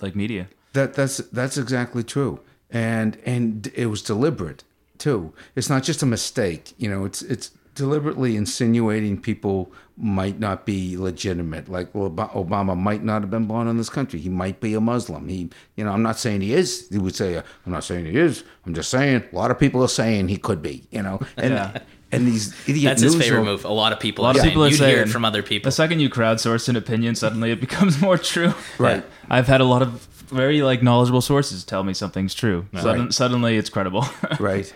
[0.00, 0.48] like media.
[0.72, 4.64] That that's that's exactly true, and and it was deliberate
[4.98, 5.32] too.
[5.54, 6.72] It's not just a mistake.
[6.78, 11.68] You know, it's it's deliberately insinuating people might not be legitimate.
[11.68, 14.18] Like well, Obama might not have been born in this country.
[14.18, 15.28] He might be a Muslim.
[15.28, 16.88] He, you know, I'm not saying he is.
[16.88, 18.42] He would say, I'm not saying he is.
[18.66, 20.86] I'm just saying a lot of people are saying he could be.
[20.90, 21.78] You know, and Yeah.
[22.14, 23.64] And these idiot That's his favorite or- move.
[23.64, 25.42] A lot of people A lot of people are you'd saying hear it from other
[25.42, 25.68] people.
[25.68, 28.54] The second you crowdsource an opinion, suddenly it becomes more true.
[28.78, 29.04] Right.
[29.30, 32.66] I've had a lot of very like knowledgeable sources tell me something's true.
[32.74, 34.04] Sudden, Suddenly it's credible.
[34.40, 34.72] Right.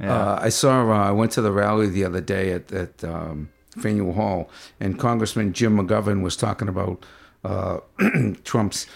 [0.00, 0.14] Yeah.
[0.14, 0.90] Uh, I saw.
[0.92, 4.98] Uh, I went to the rally the other day at at um, Faneuil Hall, and
[4.98, 7.06] Congressman Jim McGovern was talking about
[7.44, 7.78] uh,
[8.44, 8.86] Trump's,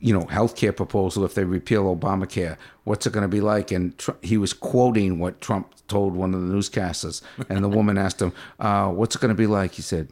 [0.00, 2.56] you know, healthcare proposal if they repeal Obamacare.
[2.84, 3.70] What's it going to be like?
[3.70, 7.98] And tr- he was quoting what Trump told one of the newscasters, and the woman
[7.98, 10.08] asked him, uh, "What's it going to be like?" He said,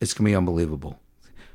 [0.00, 0.98] "It's going to be unbelievable."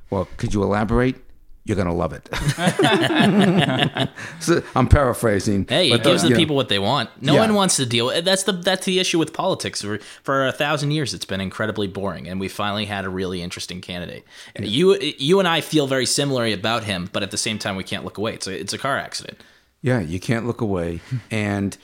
[0.10, 1.16] Well, could you elaborate?
[1.64, 2.28] You're going to love it.
[4.40, 5.66] so, I'm paraphrasing.
[5.70, 7.10] Hey, it gives you the know, people what they want.
[7.22, 7.42] No Yeah.
[7.42, 8.08] one wants to deal.
[8.22, 9.82] That's the that's the issue with politics.
[9.82, 13.42] For, for a thousand years, it's been incredibly boring, and we finally had a really
[13.42, 14.26] interesting candidate.
[14.60, 17.84] You you and I feel very similarly about him, but at the same time, we
[17.84, 18.34] can't look away.
[18.34, 19.38] It's a it's a car accident.
[19.84, 21.00] Yeah, you can't look away.
[21.32, 21.78] and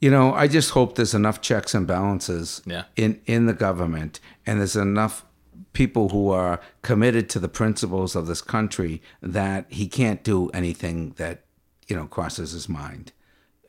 [0.00, 2.84] you know, I just hope there's enough checks and balances Yeah.
[2.96, 5.24] in in the government and there's enough
[5.74, 11.10] people who are committed to the principles of this country that he can't do anything
[11.18, 11.44] that,
[11.86, 13.12] you know, crosses his mind.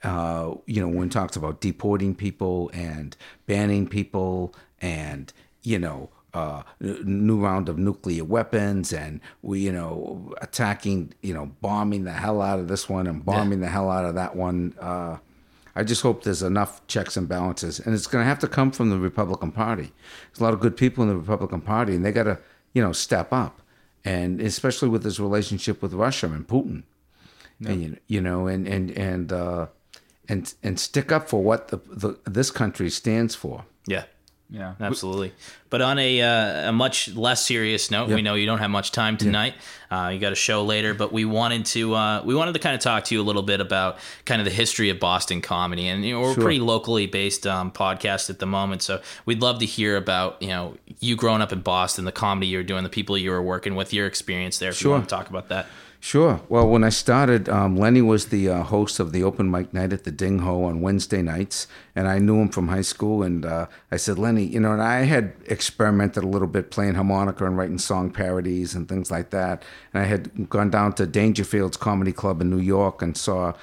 [0.04, 6.10] Uh, you know, when he talks about deporting people and banning people and, you know,
[6.34, 12.12] uh, new round of nuclear weapons and we, you know, attacking, you know, bombing the
[12.12, 14.76] hell out of this one and bombing the hell out of that one.
[14.80, 15.18] Uh,
[15.76, 18.72] I just hope there's enough checks and balances, and it's going to have to come
[18.72, 19.92] from the Republican Party.
[20.30, 22.40] There's a lot of good people in the Republican Party, and they got to,
[22.74, 23.62] you know, step up,
[24.06, 26.84] and especially with his relationship with Russia and Putin,
[27.66, 29.68] and you, you know, and and and uh,
[30.30, 33.66] and and stick up for what the, the this country stands for.
[33.86, 34.06] Yeah.
[34.50, 34.74] Yeah.
[34.80, 35.34] Absolutely.
[35.70, 38.92] But on a, uh, a much less serious note, we know you don't have much
[38.92, 39.56] time tonight.
[39.92, 42.76] Uh, you got a show later, but we wanted to uh, we wanted to kind
[42.76, 45.88] of talk to you a little bit about kind of the history of Boston comedy,
[45.88, 46.44] and you know we're a Sure.
[46.44, 50.50] pretty locally based um, podcast at the moment, so we'd love to hear about you
[50.50, 53.42] know you growing up in Boston, the comedy you were doing, the people you were
[53.42, 54.70] working with, your experience there.
[54.70, 54.92] If you Sure.
[54.94, 55.68] want to talk about that.
[56.06, 56.40] Sure.
[56.50, 59.92] Well, when I started, um, Lenny was the uh, host of the open mic night
[59.92, 61.66] at the Ding Ho on Wednesday nights,
[61.96, 63.24] and I knew him from high school.
[63.24, 66.94] And uh, I said, Lenny, you know, and I had experimented a little bit playing
[66.94, 69.64] harmonica and writing song parodies and things like that.
[69.96, 73.54] And I had gone down to Dangerfield's Comedy Club in New York and saw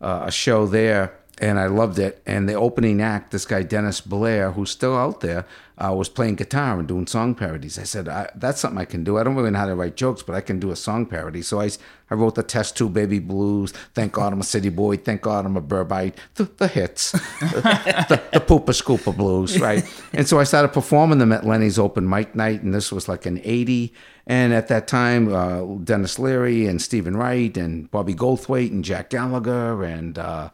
[0.00, 2.22] uh, a show there and I loved it.
[2.26, 6.36] And the opening act, this guy Dennis Blair, who's still out there, uh, was playing
[6.36, 7.78] guitar and doing song parodies.
[7.78, 9.18] I said, I, "That's something I can do.
[9.18, 11.42] I don't really know how to write jokes, but I can do a song parody."
[11.42, 11.70] So I,
[12.10, 15.44] I wrote the Test Tube Baby Blues, Thank God I'm a City Boy, Thank God
[15.44, 19.84] I'm a Burbite, the, the hits, the, the, Poopa Scoopa Blues, right?
[20.12, 23.26] And so I started performing them at Lenny's open mic night, and this was like
[23.26, 23.92] an '80.
[24.26, 29.10] And at that time, uh, Denis Leary and Steven Wright and Bobby Goldthwait and Jack
[29.10, 30.48] Gallagher and uh,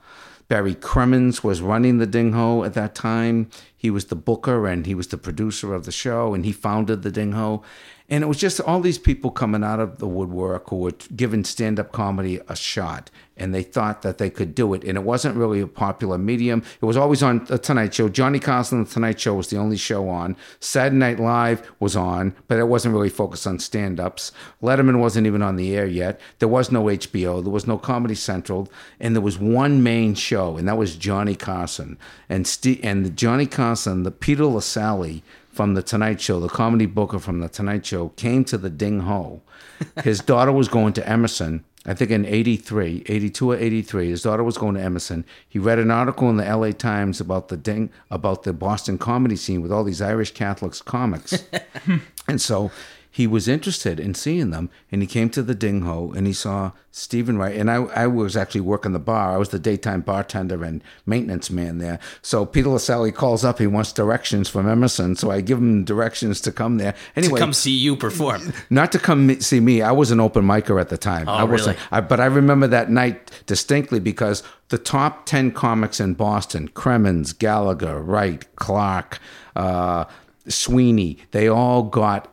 [0.51, 3.49] Barry Crimmins was running the Ding Ho at that time.
[3.81, 7.01] He was the booker and he was the producer of the show, and he founded
[7.01, 7.63] the Ding Ho.
[8.11, 11.45] And it was just all these people coming out of the woodwork who were giving
[11.45, 13.09] stand up comedy a shot.
[13.37, 14.83] And they thought that they could do it.
[14.83, 16.63] And it wasn't really a popular medium.
[16.83, 18.09] It was always on The Tonight Show.
[18.09, 20.37] Johnny Carson, The Tonight Show was the only show on.
[20.59, 24.33] Saturday Night Live was on, but it wasn't really focused on stand ups.
[24.61, 26.21] Letterman wasn't even on the air yet.
[26.41, 27.43] There was no HBO.
[27.43, 28.69] There was no Comedy Central.
[28.99, 31.97] And there was one main show, and that was Johnny Carson.
[32.29, 37.19] And, St- and Johnny Carson, the Peter Lassally, from the Tonight Show, the comedy booker
[37.19, 39.43] from the Tonight Show, came to the Ding Ho.
[40.05, 44.11] His daughter was going to Emerson, I think in 83, 82 or 83.
[44.11, 45.25] His daughter was going to Emerson.
[45.49, 49.37] He read an article in the LA Times about the Ding, about the Boston comedy
[49.37, 51.45] scene with all these Irish Catholics comics.
[52.29, 52.71] and so
[53.11, 56.33] he was interested in seeing them and he came to the Ding Ho and he
[56.33, 59.33] saw Steven Wright and I, I was actually working the bar.
[59.33, 61.99] I was the daytime bartender and maintenance man there.
[62.23, 65.17] So Peter Lassally calls up, he wants directions from Emerson.
[65.17, 66.95] So I give him directions to come there.
[67.17, 68.53] Anyway, to come see you perform.
[68.71, 69.83] not to come see me.
[69.83, 71.29] I was an open micer at the time.
[71.29, 71.89] Oh, I wasn't, really?
[71.91, 77.33] I, but I remember that night distinctly because the top 10 comics in Boston, Crimmins,
[77.33, 79.19] Gallagher, Wright, Clark,
[79.57, 80.05] uh,
[80.49, 82.29] Sweeney, they all got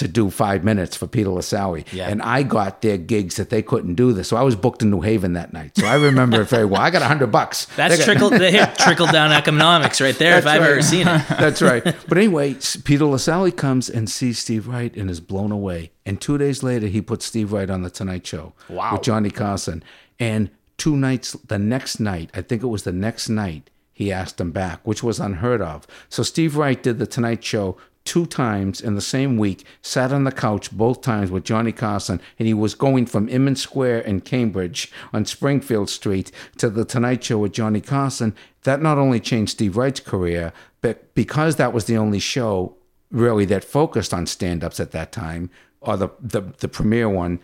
[0.00, 1.86] to do five minutes for Peter Lassally.
[1.92, 2.08] Yeah.
[2.08, 4.28] And I got their gigs that they couldn't do this.
[4.28, 5.76] So I was booked in New Haven that night.
[5.78, 6.80] So I remember it very well.
[6.80, 7.66] I got a hundred bucks.
[7.76, 8.30] That's got- trickle
[8.84, 10.38] trickle down economics right there.
[10.38, 11.22] if That's I've ever seen it.
[11.28, 11.82] That's right.
[11.84, 15.92] But anyway, Peter LaSalle comes and sees Steve Wright and is blown away.
[16.04, 18.92] And two days later, he puts Steve Wright on the Tonight Show Wow.
[18.94, 19.82] with Johnny Carson.
[20.18, 24.40] And two nights, the next night, I think it was the next night, he asked
[24.40, 25.86] him back, which was unheard of.
[26.08, 30.24] So Steve Wright did the Tonight Show two times in the same week, sat on
[30.24, 34.20] the couch both times with Johnny Carson, and he was going from Inman Square in
[34.20, 38.34] Cambridge on Springfield Street to the Tonight Show with Johnny Carson.
[38.64, 42.76] That not only changed Steve Wright's career, but because that was the only show
[43.10, 47.38] really that focused on stand-ups at that time, or the the, the premier one,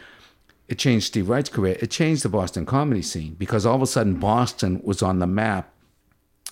[0.69, 1.77] it changed Steve Wright's career.
[1.81, 5.27] It changed the Boston comedy scene because all of a sudden Boston was on the
[5.27, 5.73] map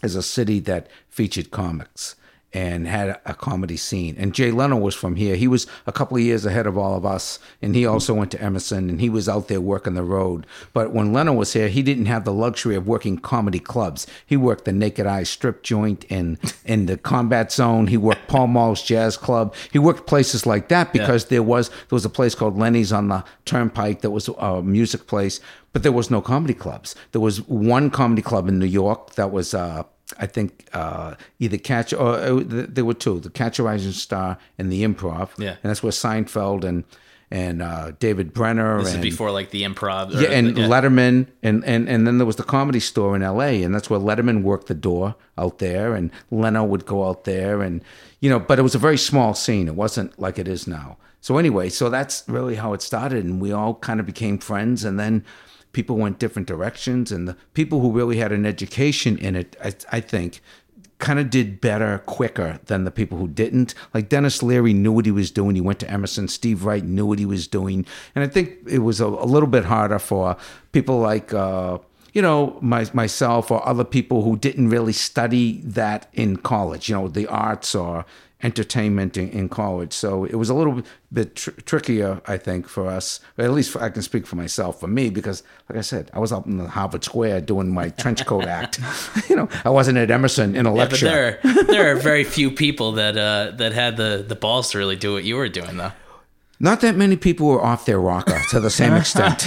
[0.02, 2.16] as a city that featured comics
[2.54, 4.14] and had a comedy scene.
[4.16, 5.34] And Jay Leno was from here.
[5.34, 8.30] He was a couple of years ahead of all of us, and he also went
[8.30, 10.46] to Emerson and he was out there working the road.
[10.72, 14.06] But when Leno was here, he didn't have the luxury of working comedy clubs.
[14.24, 17.88] He worked the Naked Eye Strip Joint in in the Combat Zone.
[17.88, 19.54] He worked Paul Mall's Jazz Club.
[19.72, 23.08] He worked places like that because there was there was a place called Lenny's on
[23.08, 25.40] the Turnpike that was a music place,
[25.72, 26.94] but there was no comedy clubs.
[27.10, 29.54] There was one comedy club in New York that was.
[29.54, 29.82] Uh,
[30.18, 34.38] I think uh, either Catch or uh, there were two, the Catch a Rising Star
[34.58, 35.30] and the Improv.
[35.38, 35.56] Yeah.
[35.62, 36.84] and that's where Seinfeld and
[37.30, 40.12] and uh, David Brenner This is and before like the improv.
[40.12, 40.68] yeah, and the- yeah.
[40.68, 43.98] Letterman, and, and and then there was the comedy store in L.A., and that's where
[43.98, 47.82] Letterman worked the door out there, and Leno would go out there, and
[48.20, 49.66] you know, but it was a very small scene.
[49.68, 50.96] It wasn't like it is now.
[51.22, 54.84] So anyway, so that's really how it started, and we all kind of became friends,
[54.84, 55.24] and then
[55.74, 59.74] people went different directions, and the people who really had an education in it, I,
[59.92, 60.40] I think.
[61.00, 63.74] Kind of did better quicker than the people who didn't.
[63.92, 65.56] Like Denis Leary knew what he was doing.
[65.56, 66.28] He went to Emerson.
[66.28, 67.84] Steve Wright knew what he was doing.
[68.14, 70.36] And I think it was a, a little bit harder for
[70.70, 71.78] people like, uh,
[72.14, 76.94] you know, my, myself or other people who didn't really study that in college, you
[76.94, 78.06] know, the arts or
[78.44, 79.92] entertainment in, in college.
[79.92, 83.18] So it was a little bit tr- trickier, I think, for us.
[83.38, 86.18] At least for, I can speak for myself, for me, because, like I said, I
[86.18, 88.78] was up in the Harvard Square doing my trench coat act.
[89.28, 91.06] you know, I wasn't at Emerson in a Yeah, but lecture.
[91.06, 94.78] there are, there are very few people that uh, that had the, the balls to
[94.78, 95.92] really do what you were doing though.
[96.60, 99.44] Not that many people were off their rocker to the same extent.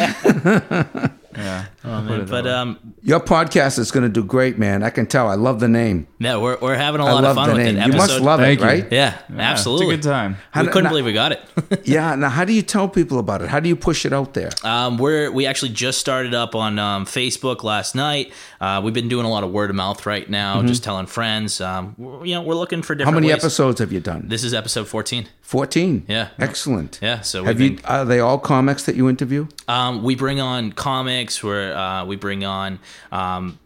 [1.37, 2.25] Oh, man.
[2.25, 4.83] But um, Your podcast is going to do great, man.
[4.83, 5.27] I can tell.
[5.29, 6.07] I love the name.
[6.19, 7.77] yeah, we're, we're having a lot love of fun the with name.
[7.77, 7.85] it.
[7.87, 8.65] You must Episode- love it, Thank you.
[8.65, 8.87] right?
[8.91, 9.87] Yeah, Yeah, absolutely.
[9.95, 10.37] It's a good time.
[10.51, 11.41] How we do- couldn't now- believe we got it.
[11.87, 12.15] Yeah.
[12.15, 13.49] Now, how do you tell people about it?
[13.49, 14.49] How do you push it out there?
[14.63, 18.33] Um, we're we actually just started up on um, Facebook last night.
[18.59, 21.61] Uh, we've been doing a lot of word of mouth right now, just telling friends.
[21.61, 21.95] Um,
[22.25, 23.13] you know, we're looking for different.
[23.13, 23.43] How many ways.
[23.43, 24.27] episodes have you done?
[24.27, 25.27] This is episode fourteen.
[25.41, 26.03] 14.
[26.09, 26.27] Yeah.
[26.39, 26.99] Excellent.
[27.01, 29.47] Yeah, so have we've you, are they all comics that you interview?
[29.69, 31.26] Um, we bring on comics.
[31.43, 32.79] Where uh, we bring on.
[33.11, 33.59] Um,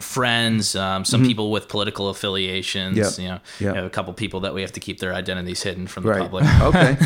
[0.00, 3.12] friends um, some people with political affiliations Yep.
[3.18, 3.74] you know, Yep.
[3.76, 6.20] you a couple people that we have to keep their identities hidden from the Right.
[6.22, 6.96] public okay.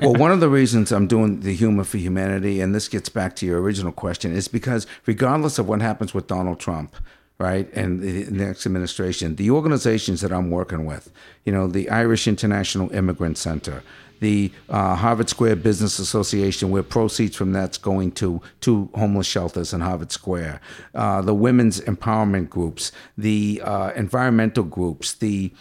[0.00, 3.36] Well, one of the reasons I'm doing the Humor for Humanity, and this gets back
[3.36, 6.96] to your original question, is because regardless of what happens with Donald Trump,
[7.38, 11.10] right, and the next administration, the organizations that I'm working with,
[11.44, 13.82] you know, the Irish International Immigrant Center,
[14.20, 19.72] the uh, Harvard Square Business Association, where proceeds from that's going to two homeless shelters
[19.72, 20.60] in Harvard Square,
[20.94, 25.52] uh, the women's empowerment groups, the uh, environmental groups, the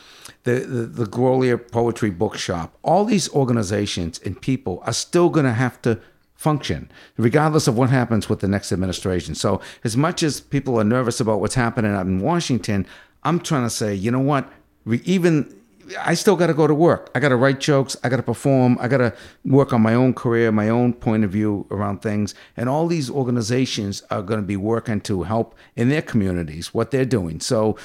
[0.43, 2.77] the the, the Grolier Poetry Bookshop.
[2.83, 5.99] All these organizations and people are still going to have to
[6.41, 9.35] function regardless of what happens with the next administration.
[9.35, 12.87] So as much as people are nervous about what's happening out in Washington,
[13.23, 14.51] I'm trying to say, you know what?
[14.83, 15.55] Re- even
[15.99, 17.11] I still got to go to work.
[17.13, 17.95] I got to write jokes.
[18.03, 18.77] I got to perform.
[18.81, 19.13] I got to
[19.45, 22.33] work on my own career, my own point of view around things.
[22.57, 26.89] And all these organizations are going to be working to help in their communities what
[26.89, 27.39] they're doing.
[27.39, 27.77] So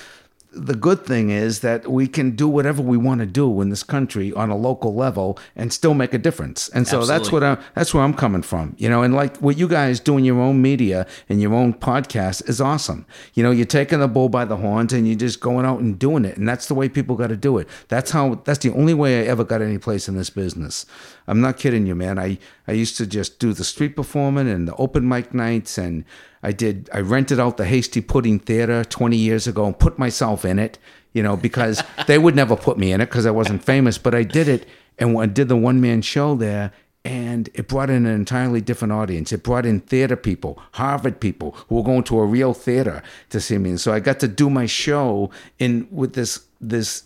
[0.57, 3.83] the good thing is that we can do whatever we want to do in this
[3.83, 6.69] country on a local level and still make a difference.
[6.71, 7.65] And so that's what Absolutely.
[7.65, 8.75] I, that's where I'm coming from.
[8.79, 12.49] You know, and like what you guys doing your own media and your own podcast
[12.49, 13.07] is awesome.
[13.35, 15.99] You know, you're taking the bull by the horns and you're just going out and
[15.99, 16.37] doing it.
[16.39, 17.69] And that's the way people got to do it.
[17.89, 20.87] That's how that's the only way I ever got any place in this business.
[21.27, 22.19] I'm not kidding you, man.
[22.19, 26.05] I I used to just do the street performing and the open mic nights and
[26.47, 30.45] I did I rented out the Hasty Pudding Theater 20 years ago and put myself
[30.45, 30.79] in it,
[31.13, 34.15] you know, because they would never put me in it because I wasn't famous, but
[34.15, 34.65] I did it
[34.97, 36.71] and I did the one man show there
[37.05, 39.33] and it brought in an entirely different audience.
[39.33, 43.41] It brought in theater people, Harvard people who were going to a real theater to
[43.41, 43.71] see me.
[43.71, 47.03] And so I got to do my show in with this this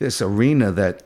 [0.00, 1.04] this arena that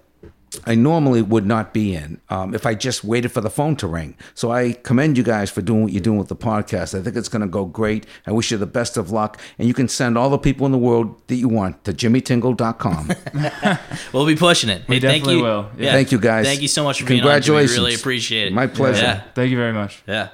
[0.64, 3.87] I normally would not be in um, if I just waited for the phone to
[3.87, 4.16] ring.
[4.35, 6.98] So I commend you guys for doing what you're doing with the podcast.
[6.98, 8.06] I think it's going to go great.
[8.26, 9.38] I wish you the best of luck.
[9.59, 13.12] And you can send all the people in the world that you want to jimmytingle.com.
[14.12, 15.70] we'll be pushing it We Hey, thank you will.
[15.76, 15.92] Yeah.
[15.92, 16.46] Thank you guys.
[16.46, 17.32] thank you so much for being on Jimmy.
[17.35, 17.78] Congratulations.
[17.78, 19.02] really appreciate it My pleasure.
[19.02, 20.02] yeah Thank you very much.
[20.06, 20.28] yeah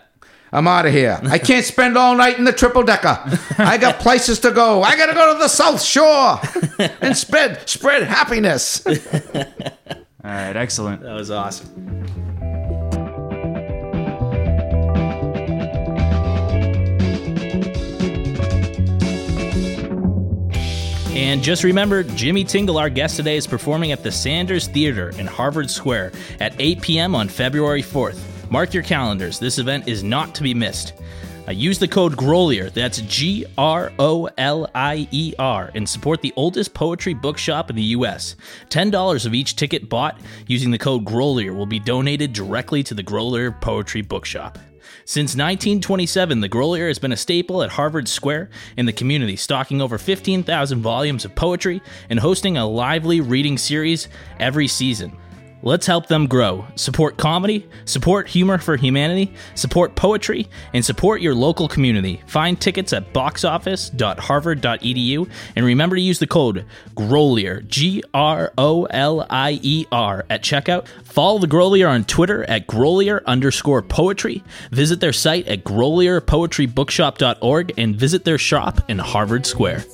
[0.54, 1.18] I'm out of here.
[1.24, 3.18] I can't spend all night in the triple decker.
[3.56, 4.82] I got places to go.
[4.82, 6.38] I got to go to the South Shore
[7.00, 8.84] and spread spread happiness.
[10.24, 11.02] All right, excellent.
[11.02, 11.92] that was awesome
[21.12, 25.26] And just remember, Jimmy Tingle, our guest today, is performing at the Sanders Theater in
[25.26, 27.14] Harvard Square at 8 p.m.
[27.14, 28.18] on February 4th.
[28.50, 29.38] Mark your calendars.
[29.38, 30.94] This event is not to be missed.
[31.46, 36.22] Uh, use the code GROLIER, that's G R O L I E R, and support
[36.22, 38.36] the oldest poetry bookshop in the U.S.
[38.70, 43.02] $10 of each ticket bought using the code GROLIER will be donated directly to the
[43.02, 44.56] Grolier Poetry Bookshop.
[45.04, 49.82] Since 1927, the Grolier has been a staple at Harvard Square in the community, stocking
[49.82, 54.06] over 15,000 volumes of poetry and hosting a lively reading series
[54.38, 55.16] every season.
[55.64, 56.66] Let's help them grow.
[56.74, 62.20] Support comedy, support humor for humanity, support poetry, and support your local community.
[62.26, 66.64] Find tickets at boxoffice.harvard.edu and remember to use the code
[66.96, 70.88] GROLIER, G R O L I E R, at checkout.
[71.04, 74.42] Follow the Grolier on Twitter at Grolier underscore poetry.
[74.72, 79.84] Visit their site at grolierpoetrybookshop.org and visit their shop in Harvard Square.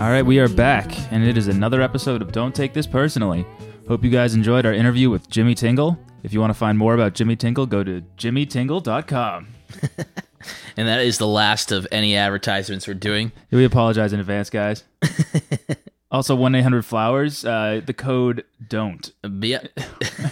[0.00, 3.44] All right, we are back, and it is another episode of Don't Take This Personally.
[3.86, 5.98] Hope you guys enjoyed our interview with Jimmy Tingle.
[6.22, 9.48] If you want to find more about Jimmy Tingle, go to jimmytingle.com.
[10.78, 13.32] And that is the last of any advertisements we're doing.
[13.50, 14.84] We apologize in advance, guys.
[16.10, 19.12] also, 1 800 Flowers, uh, the code DON'T.
[19.28, 19.58] Me,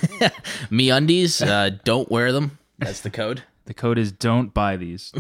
[0.71, 2.57] me undies, uh, don't wear them.
[2.79, 3.43] That's the code.
[3.67, 5.13] The code is don't buy these.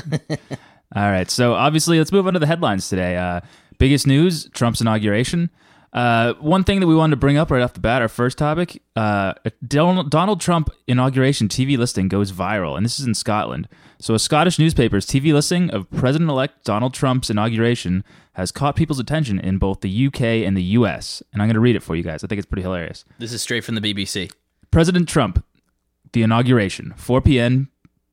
[0.94, 1.30] All right.
[1.30, 3.16] So obviously, let's move on to the headlines today.
[3.16, 3.42] Uh,
[3.78, 5.50] biggest news: Trump's inauguration.
[5.92, 8.36] Uh, one thing that we wanted to bring up right off the bat, our first
[8.36, 9.32] topic, uh,
[9.66, 13.68] Donald, Donald Trump inauguration TV listing goes viral, and this is in Scotland.
[13.98, 18.04] So, a Scottish newspaper's TV listing of President-elect Donald Trump's inauguration
[18.34, 21.22] has caught people's attention in both the UK and the US.
[21.32, 22.22] And I'm going to read it for you guys.
[22.22, 23.04] I think it's pretty hilarious.
[23.18, 24.30] This is straight from the BBC.
[24.70, 25.44] President Trump,
[26.12, 27.70] the inauguration, 4 p.m.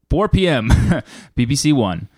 [0.09, 0.69] 4 p.m.
[1.37, 2.09] BBC One.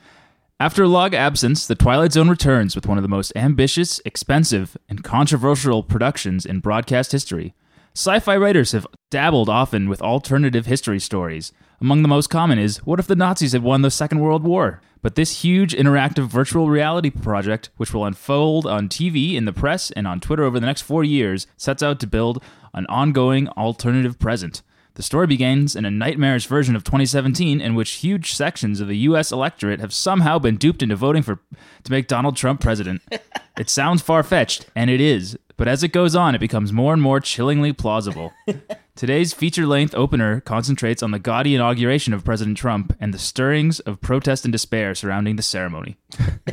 [0.59, 4.75] After a long absence, The Twilight Zone returns with one of the most ambitious, expensive,
[4.89, 7.53] and controversial productions in broadcast history.
[7.93, 11.51] Sci fi writers have dabbled often with alternative history stories.
[11.79, 14.81] Among the most common is what if the Nazis had won the Second World War?
[15.03, 19.91] But this huge interactive virtual reality project, which will unfold on TV, in the press,
[19.91, 22.41] and on Twitter over the next four years, sets out to build
[22.73, 24.63] an ongoing alternative present.
[24.97, 28.97] The story begins in a nightmarish version of 2017 in which huge sections of the
[28.97, 31.37] US electorate have somehow been duped into voting for
[31.83, 33.03] to make Donald Trump president.
[33.59, 37.01] it sounds far-fetched and it is, but as it goes on it becomes more and
[37.03, 38.33] more chillingly plausible.
[38.97, 44.01] Today's feature-length opener concentrates on the gaudy inauguration of President Trump and the stirrings of
[44.01, 45.97] protest and despair surrounding the ceremony.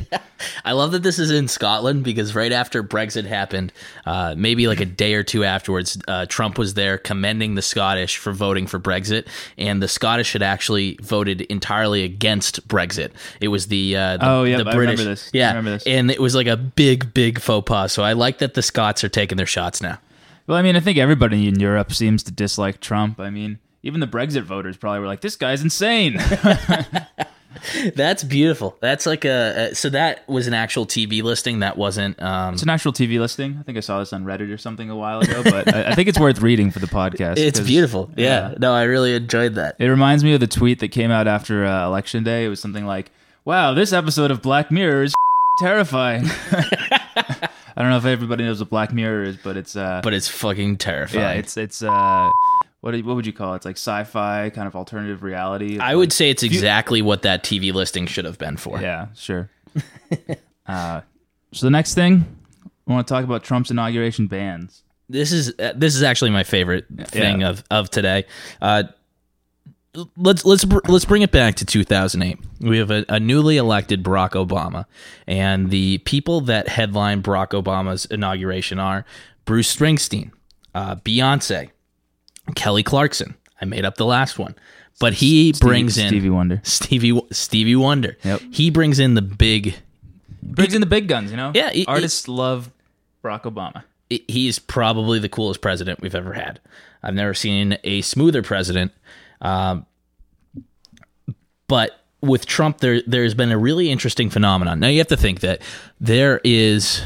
[0.64, 3.72] I love that this is in Scotland because right after Brexit happened,
[4.05, 8.18] uh, maybe like a day or two afterwards, uh, Trump was there commending the Scottish
[8.18, 9.26] for voting for Brexit,
[9.57, 13.12] and the Scottish had actually voted entirely against Brexit.
[13.40, 15.28] It was the, uh, the Oh, yeah, the I British, remember this.
[15.32, 15.86] I yeah, remember this.
[15.86, 17.90] and it was like a big, big faux pas.
[17.90, 19.99] So I like that the Scots are taking their shots now.
[20.47, 23.18] Well, I mean, I think everybody in Europe seems to dislike Trump.
[23.18, 26.18] I mean, even the Brexit voters probably were like, "This guy's insane."
[27.95, 28.76] That's beautiful.
[28.80, 31.61] That's like a, a so that was an actual TV listing.
[31.61, 32.20] That wasn't.
[32.20, 33.57] Um, It's an actual TV listing.
[33.59, 35.95] I think I saw this on Reddit or something a while ago, but I, I
[35.95, 37.38] think it's worth reading for the podcast.
[37.38, 38.11] It's beautiful.
[38.16, 38.55] Yeah.
[38.59, 39.76] No, I really enjoyed that.
[39.78, 42.45] It reminds me of the tweet that came out after uh, election day.
[42.45, 43.11] It was something like,
[43.45, 45.14] "Wow, this episode of Black Mirror is
[45.59, 46.26] terrifying."
[47.77, 50.29] I don't know if everybody knows what Black Mirror is, but it's uh, But it's
[50.29, 51.20] fucking terrifying.
[51.22, 52.31] yeah, it's it's uh,
[52.81, 53.57] what do what would you call it?
[53.57, 55.79] It's like sci-fi kind of alternative reality.
[55.79, 58.81] I would say it's exactly what that TV listing should have been for.
[58.81, 59.51] Yeah, sure.
[60.66, 61.01] uh,
[61.53, 62.25] so the next thing,
[62.89, 64.83] I want to talk about Trump's inauguration bans.
[65.09, 67.51] This is uh, this is actually my favorite thing Yeah.
[67.51, 68.25] of of today.
[68.62, 68.85] Uh,
[70.16, 72.38] let's let's let's bring it back to 2008.
[72.61, 74.86] We have a, a newly elected Barack Obama,
[75.26, 79.05] and the people that headline Barack Obama's inauguration are
[79.45, 80.30] Bruce Springsteen,
[80.74, 81.70] uh, Beyonce,
[82.55, 83.34] Kelly Clarkson.
[83.61, 84.55] I made up the last one,
[85.01, 86.61] but he brings in Stevie Wonder.
[86.64, 88.16] Stevie Stevie Wonder.
[88.24, 88.40] Yep.
[88.51, 89.76] He brings in the big
[90.42, 91.53] Brings in the big guns, you know.
[91.55, 92.70] Yeah, he- artists love
[93.24, 93.82] Barack Obama.
[94.12, 96.61] i- he's probably the coolest president we've ever had.
[97.03, 98.92] I've never seen a smoother president.
[99.45, 99.86] Um,
[101.68, 104.80] but with Trump, there there's been a really interesting phenomenon.
[104.80, 105.62] Now you have to think that
[106.01, 107.03] there is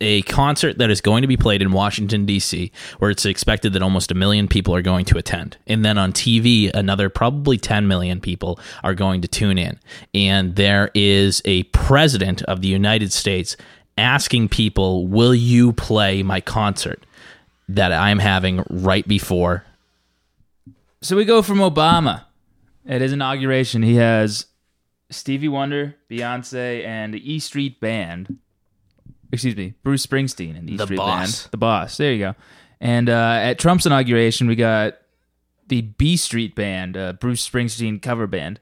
[0.00, 3.82] a concert that is going to be played in Washington D.C., where it's expected that
[3.82, 7.88] almost a million people are going to attend, and then on TV, another probably 10
[7.88, 9.78] million people are going to tune in.
[10.12, 13.56] And there is a president of the United States
[13.96, 17.06] asking people, "Will you play my concert
[17.68, 19.64] that I'm having right before?"
[21.04, 22.24] So we go from Obama
[22.86, 23.82] at his inauguration.
[23.82, 24.46] He has
[25.10, 28.38] Stevie Wonder, Beyonce, and the E Street Band.
[29.30, 31.42] Excuse me, Bruce Springsteen and the E The Street Boss.
[31.42, 31.50] Band.
[31.50, 31.96] The boss.
[31.98, 32.34] There you go.
[32.80, 34.94] And uh, at Trump's inauguration, we got
[35.68, 38.60] the B Street Band, uh, Bruce Springsteen cover band.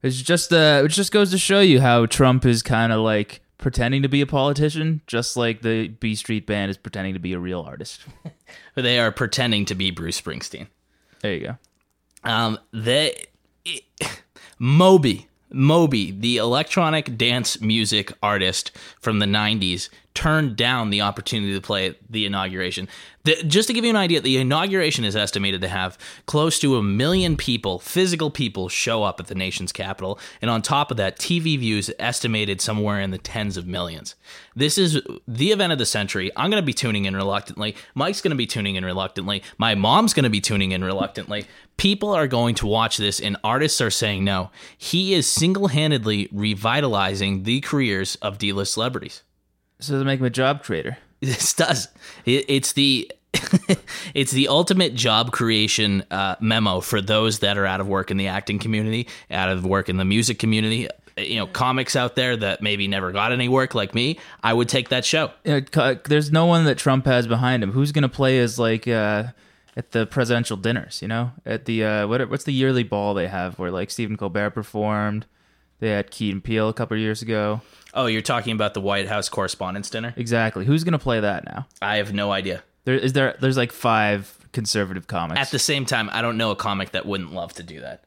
[0.00, 3.40] It's just uh, it just goes to show you how Trump is kind of like
[3.58, 7.32] pretending to be a politician, just like the B Street Band is pretending to be
[7.32, 8.04] a real artist.
[8.74, 10.68] They are pretending to be Bruce Springsteen.
[11.22, 11.56] There you go.
[12.24, 13.24] Um, they
[14.58, 21.60] Moby, Moby, the electronic dance music artist from the '90s, turned down the opportunity to
[21.60, 22.88] play at the inauguration.
[23.24, 25.96] The, just to give you an idea, the inauguration is estimated to have
[26.26, 30.60] close to a million people, physical people, show up at the nation's capital, and on
[30.60, 34.16] top of that, TV views estimated somewhere in the tens of millions.
[34.56, 36.30] This is the event of the century.
[36.36, 37.76] I'm going to be tuning in reluctantly.
[37.94, 39.42] Mike's going to be tuning in reluctantly.
[39.56, 41.46] My mom's going to be tuning in reluctantly.
[41.76, 44.50] People are going to watch this, and artists are saying no.
[44.76, 49.22] He is single handedly revitalizing the careers of D list celebrities.
[49.82, 50.98] So to make him a job creator.
[51.22, 51.86] This does.
[52.24, 53.10] It's the.
[54.12, 58.16] it's the ultimate job creation uh, memo for those that are out of work in
[58.16, 60.88] the acting community, out of work in the music community.
[61.16, 64.18] You know, comics out there that maybe never got any work like me.
[64.42, 65.30] I would take that show.
[65.44, 67.70] there's no one that Trump has behind him.
[67.70, 69.26] Who's going to play as like uh,
[69.76, 71.00] at the presidential dinners?
[71.00, 74.16] You know, at the uh, what what's the yearly ball they have where like Stephen
[74.16, 75.24] Colbert performed.
[75.78, 77.60] They had Key and Peele a couple of years ago.
[77.94, 80.14] Oh, you're talking about the White House Correspondents' Dinner?
[80.16, 80.64] Exactly.
[80.64, 81.66] Who's going to play that now?
[81.80, 82.62] I have no idea.
[82.84, 83.36] There is there.
[83.40, 85.40] There's like five conservative comics.
[85.40, 88.04] At the same time, I don't know a comic that wouldn't love to do that.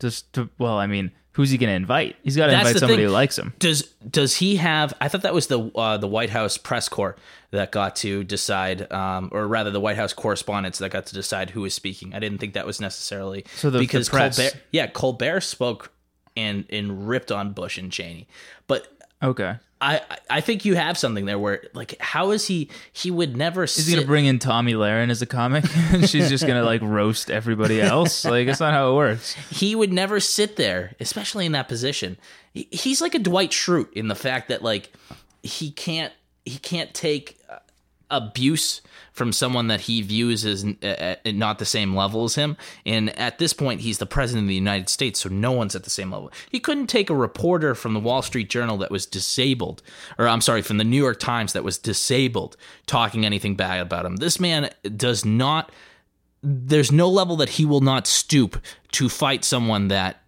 [0.00, 2.16] just to, well, I mean, who's he going to invite?
[2.22, 3.06] He's got to invite somebody thing.
[3.06, 3.54] who likes him.
[3.58, 4.94] Does does he have?
[5.00, 7.16] I thought that was the uh, the White House press corps
[7.52, 11.50] that got to decide, um, or rather, the White House correspondents that got to decide
[11.50, 12.14] who was speaking.
[12.14, 15.92] I didn't think that was necessarily So the- the because press- Colbert, yeah, Colbert spoke
[16.36, 18.26] and and ripped on Bush and Cheney,
[19.22, 19.54] Okay.
[19.80, 20.00] I
[20.30, 22.70] I think you have something there where like how is he?
[22.94, 23.64] He would never.
[23.64, 25.64] Is he going to bring in Tomi Lahren as a comic?
[25.92, 28.24] and she's just going to like roast everybody else?
[28.36, 29.34] Like, that's not how it works.
[29.50, 32.16] he would never sit there, especially in that position.
[32.54, 34.92] He- He's like a Dwight Schrute in the fact that like
[35.42, 36.12] he can't
[36.46, 37.58] he can't take uh,
[38.10, 38.80] abuse
[39.12, 42.56] from someone that he views as uh, uh, not the same level as him.
[42.84, 45.84] And at this point, he's the president of the United States, so no one's at
[45.84, 46.30] the same level.
[46.50, 49.82] He couldn't take a reporter from the Wall Street Journal that was disabled,
[50.18, 54.04] or I'm sorry, from the New York Times that was disabled, talking anything bad about
[54.04, 54.16] him.
[54.16, 55.72] This man does not
[56.42, 60.22] there's no level that he will not stoop to fight someone that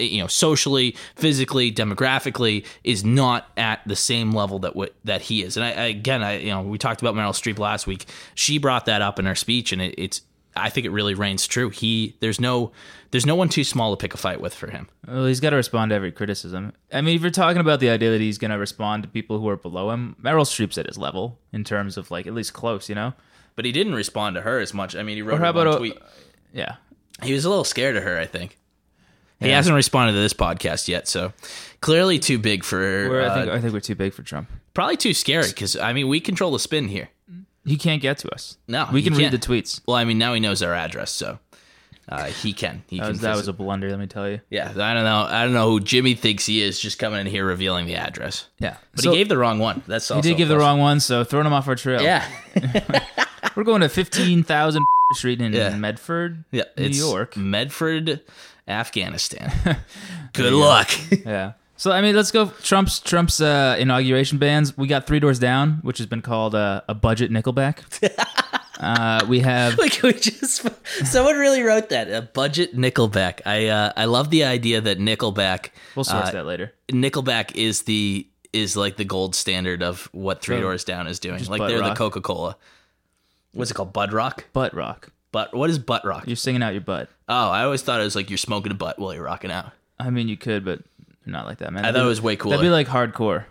[0.00, 5.22] Eh, you know socially physically demographically is not at the same level that what that
[5.22, 5.56] he is.
[5.56, 8.06] And I, I again i you know we talked about meryl streep last week.
[8.34, 10.22] She brought that up in her speech and it, it's
[10.56, 11.70] i think it really reigns true.
[11.70, 12.72] He there's no
[13.12, 14.88] there's no one too small to pick a fight with for him.
[15.06, 16.72] Well, he's got to respond to every criticism.
[16.92, 19.40] I mean, if you're talking about the idea that he's going to respond to people
[19.40, 22.52] who are below him, Meryl Streep's at his level in terms of like at least
[22.52, 23.12] close, you know?
[23.56, 24.94] but he didn't respond to her as much.
[24.96, 25.98] I mean he wrote Or how about a- tweet.
[26.52, 26.76] Yeah.
[27.22, 28.56] he was a little scared of her i think
[29.40, 29.56] he Yeah.
[29.56, 31.32] hasn't responded to this podcast yet so
[31.80, 34.48] clearly too big for We're, I uh, think I think we're too big for Trump.
[34.74, 37.08] Probably too scary because I mean we control the spin here.
[37.64, 38.56] He can't get to us.
[38.68, 39.80] No, we can read the tweets.
[39.86, 41.38] Well, I mean now he knows our address, so
[42.08, 42.82] uh, he can.
[42.88, 43.12] He That can.
[43.12, 44.40] was, that was a blunder, let me tell you.
[44.50, 44.70] yeah.
[44.76, 45.26] I don't know.
[45.28, 48.48] I don't know who Jimmy thinks he is, just coming in here revealing the address.
[48.58, 49.82] Yeah, But So- he gave the wrong one.
[49.86, 52.02] That's He did give the wrong one, so throwing him off our trail.
[52.02, 52.26] Yeah,
[53.56, 54.82] we're going to fifteen thousand
[55.12, 55.76] Street in Yeah.
[55.76, 56.64] Medford, yeah.
[56.78, 57.36] New York.
[57.36, 58.20] Medford,
[58.70, 59.52] Afghanistan.
[60.32, 60.90] Good luck.
[61.26, 61.52] Yeah.
[61.76, 62.46] So I mean, let's go.
[62.62, 64.76] Trump's Trump's uh, inauguration bands.
[64.76, 67.78] We got Three Doors Down, which has been called uh, a budget Nickelback.
[68.80, 70.68] uh, we have like we just
[71.06, 73.40] someone really wrote that a budget Nickelback.
[73.46, 75.70] I uh, I love the idea that Nickelback.
[75.96, 76.74] we'll source uh, that later.
[76.88, 81.38] Nickelback is the is like the gold standard of what Three Doors Down is doing.
[81.38, 81.94] just Like butt they're the.
[81.94, 82.56] Coca Cola.
[83.52, 83.94] What's it called?
[83.94, 84.44] Bud Rock.
[84.52, 85.10] Butt rock.
[85.32, 86.24] But what is butt rock?
[86.26, 87.08] You're singing out your butt.
[87.28, 89.70] Oh, I always thought it was like you're smoking a butt while you're rocking out.
[89.98, 90.80] I mean, you could, but
[91.26, 91.84] not like that, man.
[91.84, 92.56] I That'd thought it was way cooler.
[92.56, 93.44] That'd be like hardcore,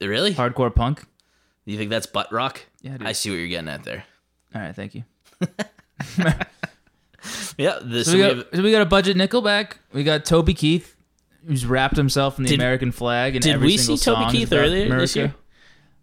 [0.00, 0.34] Really?
[0.34, 1.04] hardcore punk.
[1.64, 2.60] You think that's butt rock?
[2.82, 3.06] Yeah, dude.
[3.06, 4.04] I see what you're getting at there.
[4.54, 5.04] All right, thank you.
[7.58, 7.78] Yeah.
[7.82, 9.72] This So we we got so we got a budget Nickelback.
[9.92, 10.96] We got Toby Keith,
[11.46, 13.34] who's wrapped himself in the Did- American flag.
[13.34, 15.18] And did every we single see Toby song is Keith about earlier this America.
[15.18, 15.34] year?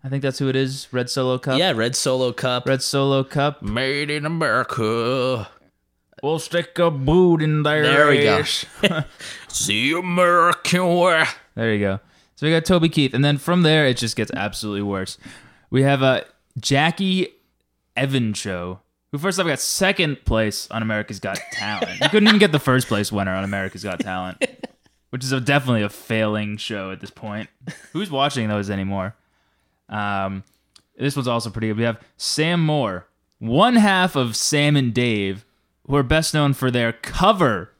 [0.05, 0.87] I think that's who it is.
[0.91, 1.57] Red Solo Cup.
[1.57, 2.67] yeah, Red Solo Cup.
[2.67, 3.63] Red Solo Cup.
[3.63, 5.49] Made in America.
[6.21, 7.81] We'll stick a boot in there.
[7.81, 8.43] There we go.
[9.47, 11.25] See American way.
[11.55, 11.99] There you go.
[12.35, 15.17] So we got Toby Keith, and then from there it just gets absolutely worse.
[15.71, 16.21] We have a uh,
[16.59, 17.29] Jackie
[17.97, 18.81] Evancho,
[19.11, 21.99] who first off got second place on America's Got Talent.
[21.99, 24.45] you couldn't even get the first place winner on America's Got Talent,
[25.09, 27.49] which is a, definitely a failing show at this point.
[27.91, 29.15] Who's watching those anymore?
[29.89, 30.43] Um,
[30.97, 31.77] this one's also pretty good.
[31.77, 33.07] We have Sam Moore,
[33.39, 35.45] one half of Sam and Dave,
[35.87, 37.71] who are best known for their cover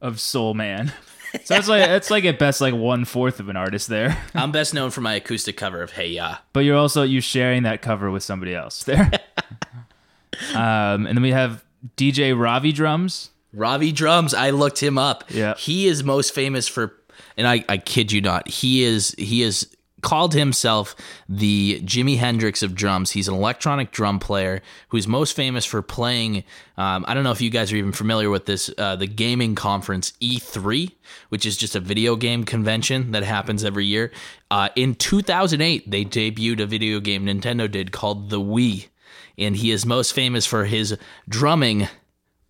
[0.00, 0.92] of Soul Man.
[1.44, 4.50] So it's like it's like at best like one fourth of an artist there, I'm
[4.50, 6.38] best known for my acoustic cover of Hey Ya.
[6.54, 9.10] but you're also you sharing that cover with somebody else there.
[10.54, 11.62] um, and then we have
[11.98, 13.28] DJ Ravidrums.
[13.52, 15.24] Ravi Drums, I looked him up.
[15.28, 15.54] Yeah.
[15.56, 16.94] He is most famous for
[17.36, 19.68] and I, I kid you not, he is he is
[20.00, 20.94] called himself
[21.28, 23.12] the Jimi Hendrix of drums.
[23.12, 26.44] He's an electronic drum player who's most famous for playing.
[26.76, 29.54] Um, I don't know if you guys are even familiar with this, uh, the gaming
[29.54, 30.92] conference E3,
[31.30, 34.12] which is just a video game convention that happens every year.
[34.50, 38.88] Uh, in 2008, they debuted a video game Nintendo did called the Wii,
[39.36, 40.96] and he is most famous for his
[41.28, 41.88] drumming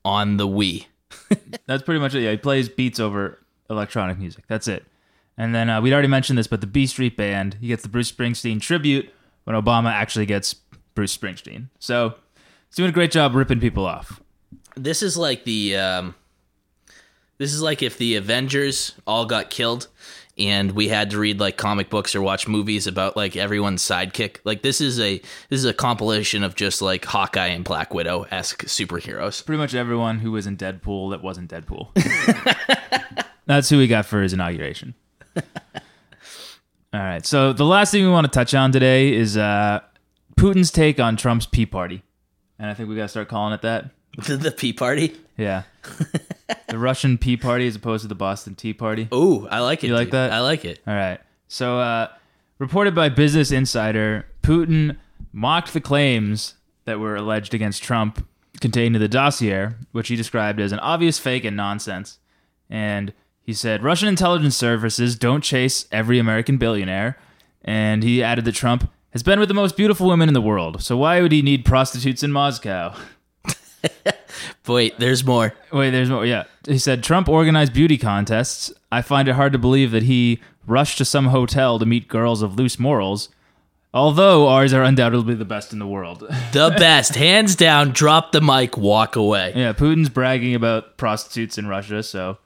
[0.05, 0.87] on the Wii.
[1.67, 2.23] That's pretty much it.
[2.23, 3.39] Yeah, he plays beats over
[3.71, 4.45] electronic music.
[4.49, 4.85] That's it.
[5.39, 7.89] And then uh, we'd already mentioned this, but the B Street Band, he gets the
[7.89, 9.09] Bruce Springsteen tribute
[9.45, 10.55] when Obama actually gets
[10.95, 11.69] Bruce Springsteen.
[11.79, 12.15] So
[12.69, 14.21] he's doing a great job ripping people off.
[14.77, 16.15] this is like the um,
[17.39, 19.87] this is like if the Avengers all got killed
[20.37, 24.39] and we had to read like comic books or watch movies about like everyone's sidekick.
[24.45, 25.19] Like this is a
[25.49, 29.45] this is a compilation of just like Hawkeye and Black Widow esque superheroes.
[29.45, 31.89] Pretty much everyone who was in Deadpool that wasn't Deadpool.
[33.47, 34.95] That's who we got for his inauguration.
[36.93, 37.25] All right.
[37.25, 39.81] So the last thing we want to touch on today is uh,
[40.37, 42.03] Putin's take on Trump's Pea Party,
[42.59, 43.91] and I think we got to start calling it that.
[44.17, 45.17] The, Pea Party.
[45.37, 45.63] Yeah.
[46.69, 49.09] the Russian Pea Party as opposed to the Boston Tea Party.
[49.15, 49.89] Ooh, I like it.
[49.89, 50.33] You like that?
[50.33, 50.81] I like it.
[50.87, 51.21] All right.
[51.47, 52.09] So, uh,
[52.59, 54.97] reported by Business Insider, Putin
[55.33, 58.27] mocked the claims that were alleged against Trump
[58.61, 62.19] contained in the dossier, which he described as an obvious fake and nonsense.
[62.69, 63.13] And
[63.49, 67.17] he said Russian intelligence services don't chase every American billionaire.
[67.65, 70.83] And he added that Trump has been with the most beautiful women in the world.
[70.83, 72.95] So why would he need prostitutes in Moscow?
[74.67, 75.55] Wait, there's more.
[75.73, 76.27] Wait, there's more.
[76.27, 76.45] Yeah.
[76.67, 78.71] He said Trump organized beauty contests.
[78.93, 82.43] I find it hard to believe that he rushed to some hotel to meet girls
[82.43, 83.31] of loose morals,
[83.95, 86.23] although ours are undoubtedly the best in the world.
[86.53, 87.93] The best, hands down.
[87.93, 89.55] Drop the mic, walk away.
[89.57, 92.37] yeah, Putin's bragging about prostitutes in Russia, so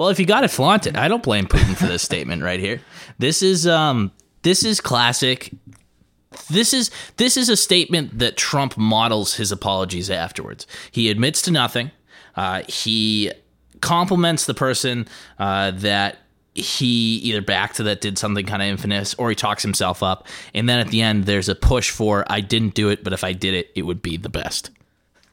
[0.00, 2.80] Well, if you got to it, I don't blame Putin for this statement right here.
[3.18, 5.52] This is um, this is classic.
[6.48, 10.66] This is this is a statement that Trump models his apologies afterwards.
[10.90, 11.90] He admits to nothing.
[12.34, 13.30] Uh, he
[13.82, 15.06] compliments the person
[15.38, 16.16] uh, that
[16.54, 20.26] he either backed that did something kind of infamous, or he talks himself up.
[20.54, 23.22] And then at the end, there's a push for I didn't do it, but if
[23.22, 24.70] I did it, it would be the best.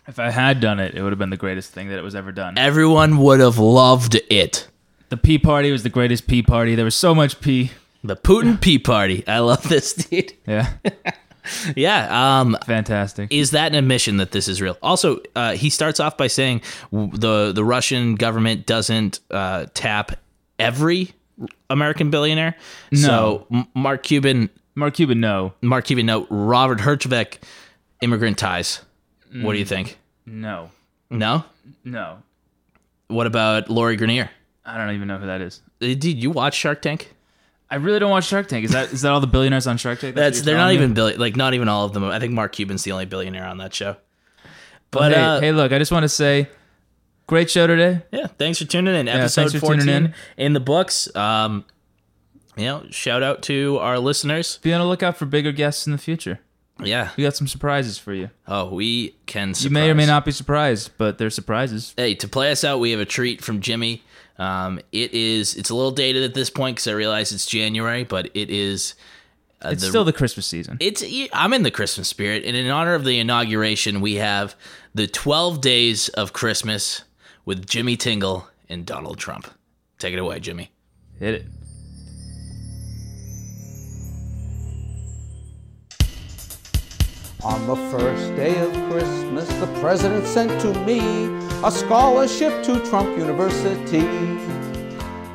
[0.08, 2.16] If I had done it, it would have been the greatest thing that it was
[2.16, 2.58] ever done.
[2.58, 4.68] Everyone would have loved it.
[5.10, 6.76] The pee party was the greatest pee party.
[6.76, 7.72] There was so much pee.
[8.04, 9.28] The Putin pee Party.
[9.28, 10.34] I love this, dude.
[10.46, 10.72] Yeah,
[11.76, 12.40] Yeah.
[12.40, 13.32] Um, fantastic.
[13.34, 14.78] is that an admission that this is real?
[14.82, 20.12] Also, uh, he starts off by saying the the Russian government doesn't uh, tap
[20.60, 21.12] every
[21.70, 22.56] American billionaire.
[22.94, 26.28] So Mark Cuban, Mark Cuban, no, Mark Cuban, no.
[26.30, 27.38] Robert Herjavec,
[28.02, 28.82] immigrant ties.
[29.34, 29.98] What do you think?
[30.26, 30.70] no,
[31.10, 31.44] No.
[31.84, 32.20] no.
[33.08, 34.30] What about Lori Greiner?
[34.66, 35.62] I don't even know who that is.
[35.82, 37.14] Uh, Did you watch Shark Tank?
[37.70, 38.66] I really don't watch Shark Tank.
[38.66, 40.16] Is that is that all the billionaires on Shark Tank?
[40.16, 40.74] That's what they're not me?
[40.76, 42.04] even billion, like not even all of them.
[42.04, 43.96] I think Mark Cuban's the only billionaire on that show.
[44.92, 46.50] But hey, uh, hey, look, I just want to say,
[47.28, 48.04] great show today.
[48.12, 49.06] Yeah, thanks for tuning in.
[49.08, 50.14] thanks Episode for 14 in.
[50.38, 51.14] in the books.
[51.16, 51.66] Um,
[52.56, 54.60] you know, shout out to our listeners.
[54.62, 56.40] Be on the lookout for bigger guests in the future.
[56.84, 57.10] Yeah.
[57.18, 58.30] We got some surprises for you.
[58.48, 59.54] Oh, we can.
[59.54, 59.64] Surprise.
[59.66, 61.94] You may or may not be surprised, but they're surprises.
[61.98, 64.04] Hey, to play us out, we have a treat from Jimmy.
[64.38, 65.56] Um, it is.
[65.56, 68.94] It's a little dated at this point because I realize it's January, but it is.
[69.60, 70.78] Uh, It's still the Christmas season.
[70.80, 71.04] It's.
[71.34, 74.56] I'm in the Christmas spirit, and in honor of the inauguration, we have
[74.94, 77.04] the 12 days of Christmas
[77.46, 79.48] with Jimmy Tingle and Donald Trump.
[79.98, 80.70] Take it away, Jimmy.
[81.20, 81.46] Hit it.
[87.44, 91.00] On the first day of Christmas, the president sent to me
[91.64, 94.00] a scholarship to Trump University.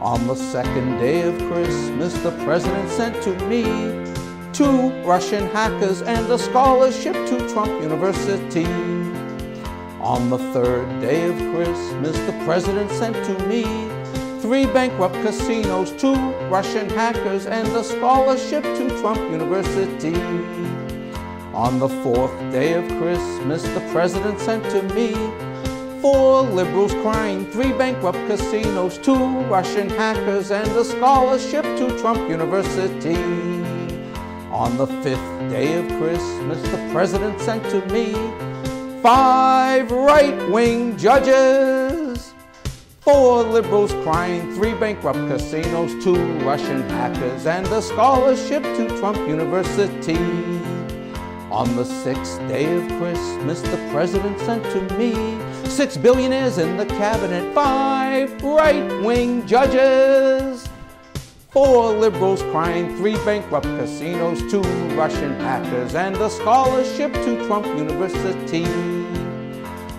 [0.01, 3.63] On the second day of Christmas, the president sent to me
[4.53, 8.67] two Russian hackers and a scholarship to Trump University.
[10.01, 13.63] On the third day of Christmas, the president sent to me
[14.41, 16.17] three bankrupt casinos, two
[16.51, 20.72] Russian hackers, and a scholarship to Trump University.
[21.55, 25.13] On the fourth day of Christmas, the president sent to me
[26.01, 33.17] four liberals crying, three bankrupt casinos, two Russian hackers, and a scholarship to Trump University.
[34.51, 38.15] On the fifth day of Christmas, the president sent to me
[39.03, 42.33] five right wing judges.
[43.01, 50.52] Four liberals crying, three bankrupt casinos, two Russian hackers, and a scholarship to Trump University.
[51.53, 55.39] On the sixth day of Christmas, the president sent to me
[55.69, 60.67] six billionaires in the cabinet, five right wing judges.
[61.51, 64.63] Four liberals crying, three bankrupt casinos, two
[64.97, 68.65] Russian hackers, and a scholarship to Trump University.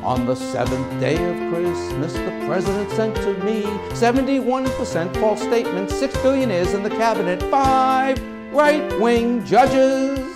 [0.01, 3.61] On the seventh day of Christmas, the president sent to me
[3.93, 8.19] 71% false statements, six billionaires in the cabinet, five
[8.51, 10.32] right wing judges.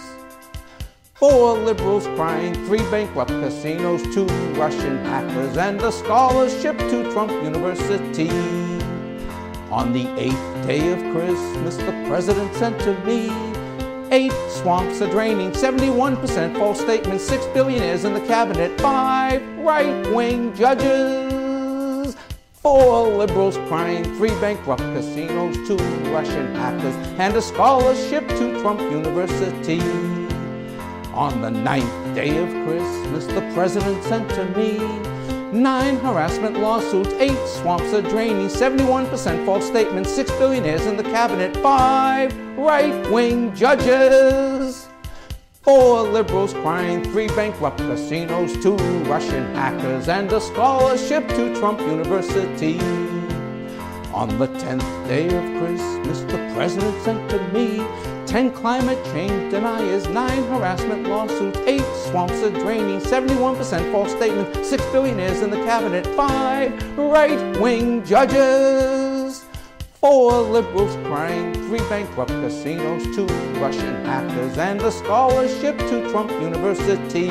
[1.20, 8.30] Four liberals crying, three bankrupt casinos, two Russian hackers, and a scholarship to Trump University.
[9.72, 13.32] On the eighth day of Christmas, the president sent to me
[14.11, 20.55] eight swamps are draining, 71% false statements, six billionaires in the cabinet, five right wing
[20.55, 22.15] judges.
[22.53, 25.78] Four liberals crying, three bankrupt casinos, two
[26.11, 30.16] Russian hackers, and a scholarship to Trump University.
[31.18, 34.78] On the ninth day of Christmas, the president sent to me
[35.51, 41.57] nine harassment lawsuits, eight swamps are draining, 71% false statements, six billionaires in the cabinet,
[41.57, 44.88] five right wing judges.
[45.63, 48.76] Four liberals crying, three bankrupt casinos, two
[49.09, 52.80] Russian hackers, and a scholarship to Trump University.
[54.13, 57.80] On the tenth day of Christmas, the president sent to me
[58.28, 64.86] ten climate change deniers, nine harassment lawsuits, eight swamps are draining, 71% false statements, six
[64.88, 69.45] billionaires in the cabinet, five right wing judges.
[70.01, 73.25] Four liberals crying, three bankrupt casinos, two
[73.59, 77.30] Russian hackers, and a scholarship to Trump University.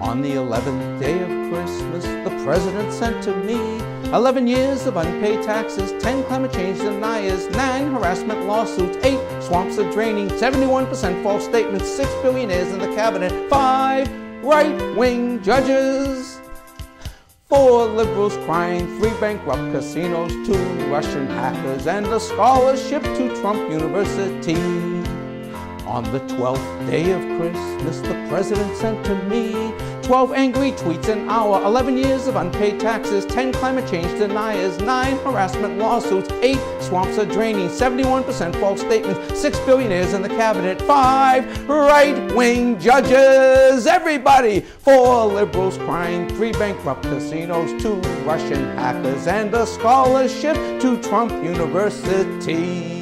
[0.00, 3.78] On the 11th day of Christmas, the president sent to me
[4.12, 9.90] 11 years of unpaid taxes, 10 climate change deniers, 9 harassment lawsuits, 8 swamps are
[9.90, 16.38] draining, 71% false statements, 6 billionaires in the cabinet, 5 right wing judges.
[17.48, 24.91] Four liberals crying, three bankrupt casinos, two Russian hackers, and a scholarship to Trump University.
[25.92, 29.52] On the twelfth day of Christmas, the president sent to me
[30.00, 35.16] 12 angry tweets an hour, 11 years of unpaid taxes, 10 climate change deniers, 9
[35.18, 41.68] harassment lawsuits, 8 swamps are draining, 71% false statements, 6 billionaires in the cabinet, 5
[41.68, 43.86] right wing judges.
[43.86, 44.60] Everybody!
[44.60, 53.01] 4 liberals crying, 3 bankrupt casinos, 2 Russian hackers, and a scholarship to Trump University.